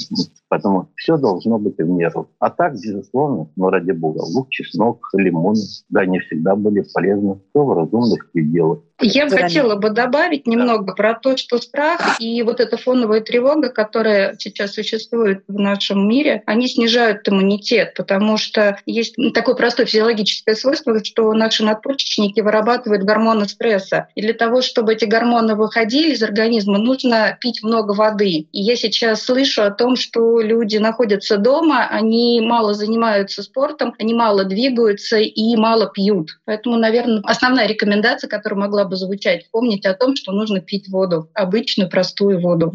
Поэтому 0.50 0.90
все 0.96 1.18
должно 1.18 1.60
быть 1.60 1.78
в 1.78 1.88
меру. 1.88 2.30
А 2.40 2.50
так, 2.50 2.74
безусловно, 2.74 3.50
ну, 3.56 3.70
ради 3.70 3.92
бога, 3.92 4.22
лук, 4.22 4.50
чеснок, 4.50 5.10
лимон, 5.14 5.56
да, 5.90 6.06
не 6.06 6.20
всегда 6.20 6.56
были 6.56 6.86
полезны. 6.94 7.40
Все 7.50 7.64
в 7.64 7.74
разумных 7.74 8.32
пределах. 8.32 8.80
Я 9.00 9.28
бы 9.28 9.38
хотела 9.38 9.76
бы 9.76 9.92
добавить 9.92 10.48
немного 10.48 10.94
про 10.94 11.14
то, 11.14 11.38
что 11.38 11.60
страх 11.60 12.20
и 12.20 12.42
вот 12.42 12.60
эта 12.60 12.78
фоновая 12.78 13.22
тревога, 13.22 13.70
которая 13.70 14.36
сейчас 14.40 14.74
существует 14.74 15.44
в 15.48 15.60
нашем 15.60 16.10
мире, 16.10 16.42
они 16.48 16.68
снижают 16.68 17.28
иммунитет, 17.30 17.94
потому 17.96 18.38
что 18.38 18.80
есть 18.88 19.16
такое 19.36 19.54
простое 19.54 19.86
физиологическое 19.86 20.56
свойство, 20.56 21.04
что 21.04 21.32
наши 21.34 21.64
надпочечники 21.64 22.42
вырабатывают 22.42 22.87
гормоны 22.88 23.48
стресса. 23.48 24.08
И 24.16 24.22
для 24.22 24.34
того, 24.34 24.62
чтобы 24.62 24.94
эти 24.94 25.06
гормоны 25.06 25.56
выходили 25.56 26.14
из 26.14 26.24
организма, 26.24 26.78
нужно 26.78 27.38
пить 27.40 27.64
много 27.64 27.92
воды. 27.92 28.48
И 28.52 28.62
я 28.62 28.76
сейчас 28.76 29.24
слышу 29.24 29.64
о 29.64 29.72
том, 29.72 29.96
что 29.96 30.40
люди 30.42 30.78
находятся 30.78 31.38
дома, 31.38 31.88
они 31.90 32.42
мало 32.42 32.74
занимаются 32.74 33.44
спортом, 33.44 33.94
они 34.00 34.14
мало 34.14 34.44
двигаются 34.46 35.18
и 35.18 35.56
мало 35.56 35.88
пьют. 35.88 36.40
Поэтому, 36.46 36.78
наверное, 36.78 37.22
основная 37.24 37.68
рекомендация, 37.68 38.28
которую 38.28 38.62
могла 38.62 38.86
бы 38.86 38.96
звучать. 38.96 39.48
Помните 39.52 39.90
о 39.90 39.94
том, 39.94 40.16
что 40.16 40.32
нужно 40.32 40.60
пить 40.62 40.88
воду, 40.90 41.30
обычную 41.34 41.90
простую 41.90 42.40
воду. 42.40 42.74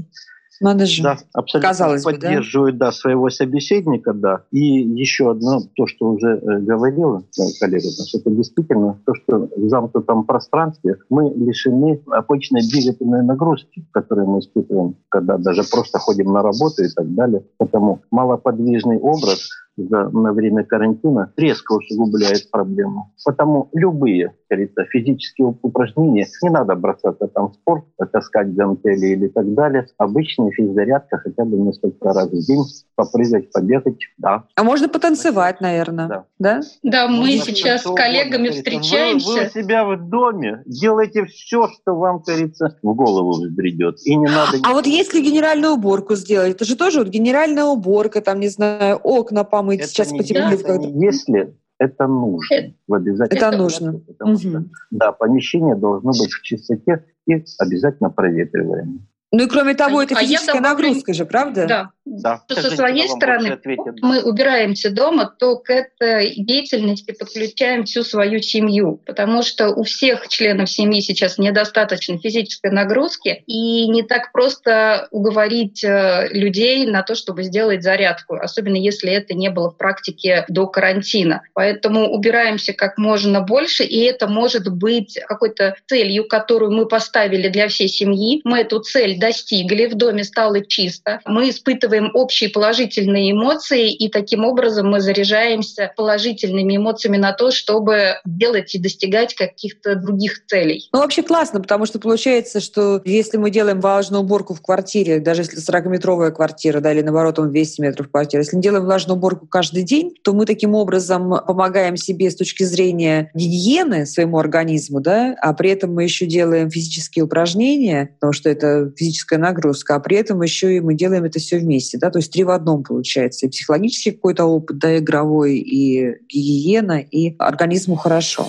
Надо 0.61 0.87
же. 0.87 1.03
Да, 1.03 1.19
абсолютно 1.33 1.69
Казалось 1.69 2.03
поддерживаю 2.03 2.73
бы, 2.73 2.79
да? 2.79 2.87
да, 2.87 2.93
своего 2.93 3.31
собеседника, 3.31 4.13
да. 4.13 4.43
И 4.51 4.61
еще 4.61 5.31
одно, 5.31 5.61
то, 5.75 5.87
что 5.87 6.11
уже 6.11 6.29
э, 6.29 6.59
говорила 6.61 7.23
э, 7.39 7.43
коллега, 7.61 7.89
что 8.07 8.19
это 8.19 8.31
действительно 8.31 8.99
то, 9.05 9.15
что 9.15 9.49
в 9.57 9.69
замкнутом 9.69 10.25
пространстве 10.25 10.97
мы 11.09 11.33
лишены 11.35 12.03
обычной 12.11 12.61
двигательной 12.63 13.25
нагрузки, 13.25 13.85
которую 13.93 14.29
мы 14.29 14.39
испытываем, 14.41 14.97
когда 15.09 15.39
даже 15.39 15.63
просто 15.71 15.99
ходим 15.99 16.33
на 16.33 16.43
работу 16.43 16.85
и 16.85 16.89
так 16.89 17.13
далее. 17.15 17.45
Поэтому 17.59 18.03
малоподвижный 18.11 18.99
образ 18.99 19.49
за, 19.89 20.09
на 20.11 20.33
время 20.33 20.65
карантина 20.65 21.33
резко 21.37 21.73
усугубляет 21.75 22.51
проблему. 22.51 23.13
Потому 23.25 23.69
любые 23.73 24.33
говорится, 24.53 24.85
физические 24.85 25.55
упражнения, 25.63 26.27
не 26.43 26.51
надо 26.51 26.75
бросаться 26.75 27.27
там 27.29 27.51
в 27.51 27.55
спорт, 27.55 27.85
таскать 28.13 28.55
гантели 28.55 29.07
или 29.07 29.29
так 29.29 29.53
далее. 29.55 29.87
Обычная 29.97 30.51
физзарядка 30.51 31.19
хотя 31.19 31.45
бы 31.45 31.57
несколько 31.57 32.13
раз 32.13 32.29
в 32.29 32.47
день, 32.47 32.63
попрыгать, 32.95 33.51
побегать, 33.51 33.99
да. 34.19 34.45
А 34.55 34.63
можно 34.63 34.89
потанцевать, 34.89 35.61
наверное, 35.61 36.09
да? 36.09 36.25
Да, 36.39 36.61
да 36.83 37.09
мы 37.09 37.19
можно 37.19 37.39
сейчас 37.47 37.83
с 37.83 37.95
коллегами 37.95 38.49
угодно, 38.49 38.53
встречаемся. 38.53 39.29
Вы, 39.29 39.41
вы 39.41 39.47
у 39.47 39.51
себя 39.51 39.85
в 39.85 40.09
доме 40.09 40.63
делайте 40.67 41.25
все, 41.25 41.69
что 41.69 41.95
вам, 41.95 42.23
кажется, 42.23 42.77
в 42.83 42.95
голову 42.95 43.33
взбредет. 43.33 43.97
И 44.05 44.15
не 44.15 44.27
надо... 44.27 44.59
А 44.65 44.73
вот 44.73 44.87
если 44.87 45.23
генеральную 45.23 45.75
уборку 45.75 46.15
сделать, 46.15 46.57
это 46.57 46.65
же 46.65 46.77
тоже 46.77 46.99
вот 46.99 47.09
генеральная 47.09 47.65
уборка, 47.65 48.21
там, 48.21 48.41
не 48.41 48.49
знаю, 48.49 48.97
окна 49.03 49.45
помыть 49.45 49.72
это 49.77 49.87
сейчас 49.87 50.11
потеплее. 50.11 51.05
Если 51.05 51.55
это 51.79 52.07
нужно. 52.07 52.55
Это, 52.55 52.75
в 52.87 52.95
обязательно. 52.95 53.39
Это 53.39 53.57
нужно. 53.57 53.93
Потому 53.99 54.33
угу. 54.33 54.41
что, 54.41 54.65
да, 54.91 55.13
помещение 55.13 55.75
должно 55.75 56.11
быть 56.11 56.31
в 56.31 56.43
чистоте 56.43 57.05
и 57.27 57.45
обязательно 57.59 58.11
проветриваемое. 58.11 59.01
Ну 59.35 59.45
и 59.45 59.49
кроме 59.49 59.75
того, 59.75 59.99
а 59.99 60.05
это 60.05 60.15
физическая 60.15 60.61
добавлю... 60.61 60.89
нагрузка 60.89 61.15
же, 61.15 61.25
правда? 61.25 61.67
Да. 61.67 61.91
Да. 62.05 62.43
Что 62.49 62.63
со 62.63 62.71
своей 62.71 63.09
стороны 63.09 63.59
мы 64.01 64.23
убираемся 64.23 64.91
дома, 64.91 65.33
то 65.39 65.57
к 65.57 65.71
этой 65.71 66.35
деятельности 66.37 67.13
подключаем 67.13 67.85
всю 67.85 68.03
свою 68.03 68.43
семью, 68.43 69.01
потому 69.07 69.43
что 69.43 69.69
у 69.69 69.85
всех 69.85 70.27
членов 70.29 70.69
семьи 70.69 71.01
сейчас 71.01 71.39
недостаточно 71.39 72.19
физической 72.19 72.73
нагрузки, 72.73 73.45
и 73.47 73.87
не 73.89 74.03
так 74.03 74.33
просто 74.33 75.07
уговорить 75.13 75.85
э, 75.85 76.29
людей 76.33 76.87
на 76.87 77.03
то, 77.03 77.15
чтобы 77.15 77.45
сделать 77.45 77.85
зарядку, 77.85 78.35
особенно 78.35 78.77
если 78.77 79.13
это 79.13 79.35
не 79.35 79.51
было 79.51 79.71
в 79.71 79.77
практике 79.77 80.45
до 80.49 80.67
карантина. 80.67 81.43
Поэтому 81.55 82.09
убираемся 82.09 82.73
как 82.73 82.99
можно 82.99 83.43
больше, 83.43 83.85
и 83.85 84.01
это 84.01 84.27
может 84.27 84.69
быть 84.69 85.21
какой-то 85.29 85.77
целью, 85.87 86.27
которую 86.27 86.73
мы 86.73 86.87
поставили 86.87 87.49
для 87.49 87.69
всей 87.69 87.89
семьи. 87.89 88.41
Мы 88.45 88.61
эту 88.61 88.81
цель 88.81 89.21
достигли, 89.21 89.87
в 89.87 89.95
доме 89.95 90.25
стало 90.25 90.65
чисто, 90.65 91.21
мы 91.25 91.51
испытываем 91.51 91.92
общие 92.15 92.51
положительные 92.51 93.33
эмоции, 93.33 93.93
и 93.93 94.09
таким 94.09 94.45
образом 94.45 94.91
мы 94.91 95.01
заряжаемся 95.01 95.93
положительными 95.97 96.77
эмоциями 96.77 97.17
на 97.17 97.33
то, 97.33 97.51
чтобы 97.51 98.21
делать 98.25 98.75
и 98.75 98.79
достигать 98.79 99.35
каких-то 99.35 99.97
других 99.97 100.45
целей. 100.47 100.89
Ну, 100.93 101.01
вообще 101.01 101.23
классно, 101.23 101.61
потому 101.61 101.87
что 101.87 101.99
получается, 101.99 102.61
что 102.61 103.01
если 103.05 103.37
мы 103.37 103.51
делаем 103.51 103.81
влажную 103.81 104.23
уборку 104.23 104.55
в 104.55 104.63
квартире, 104.63 105.21
даже 105.21 105.43
если 105.43 105.59
40-метровая 105.59 106.31
квартира, 106.31 106.81
да, 106.81 106.93
или 106.93 107.03
наоборот, 107.03 107.39
он 107.39 107.51
200 107.51 107.81
метров 107.81 108.11
квартира, 108.11 108.43
если 108.43 108.57
мы 108.57 108.63
делаем 108.63 108.85
влажную 108.85 109.17
уборку 109.17 109.47
каждый 109.47 109.83
день, 109.83 110.15
то 110.23 110.33
мы 110.33 110.47
таким 110.47 110.75
образом 110.75 111.35
помогаем 111.47 111.97
себе 111.97 112.31
с 112.31 112.37
точки 112.37 112.65
зрения 112.65 113.31
гигиены 113.35 114.07
своему 114.07 114.39
организму, 114.39 115.01
да, 115.01 115.35
а 115.41 115.53
при 115.53 115.71
этом 115.71 115.95
мы 115.95 116.05
еще 116.05 116.27
делаем 116.27 116.71
физические 116.71 117.25
упражнения, 117.25 118.11
потому 118.15 118.33
что 118.33 118.49
это 118.49 118.93
физическая 118.97 119.39
нагрузка, 119.39 119.95
а 119.95 120.01
при 120.01 120.17
этом 120.17 120.43
еще 120.43 120.77
и 120.77 120.81
мы 120.81 120.95
делаем 120.95 121.25
это 121.25 121.39
все 121.39 121.59
вместе, 121.59 121.82
да, 121.99 122.11
то 122.11 122.19
есть 122.19 122.33
три 122.33 122.45
в 122.45 122.51
одном 122.51 122.83
получается. 122.83 123.47
И 123.47 123.49
психологический 123.49 124.13
какой-то 124.13 124.45
опыт, 124.45 124.79
да, 124.79 124.99
игровой, 124.99 125.57
и 125.59 126.17
гигиена, 126.29 126.99
и 127.01 127.35
организму 127.39 127.97
хорошо. 127.97 128.49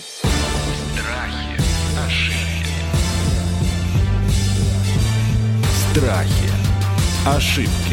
Страхи, 0.94 1.60
ошибки. 2.06 2.78
Страхи, 5.92 6.50
ошибки. 7.26 7.93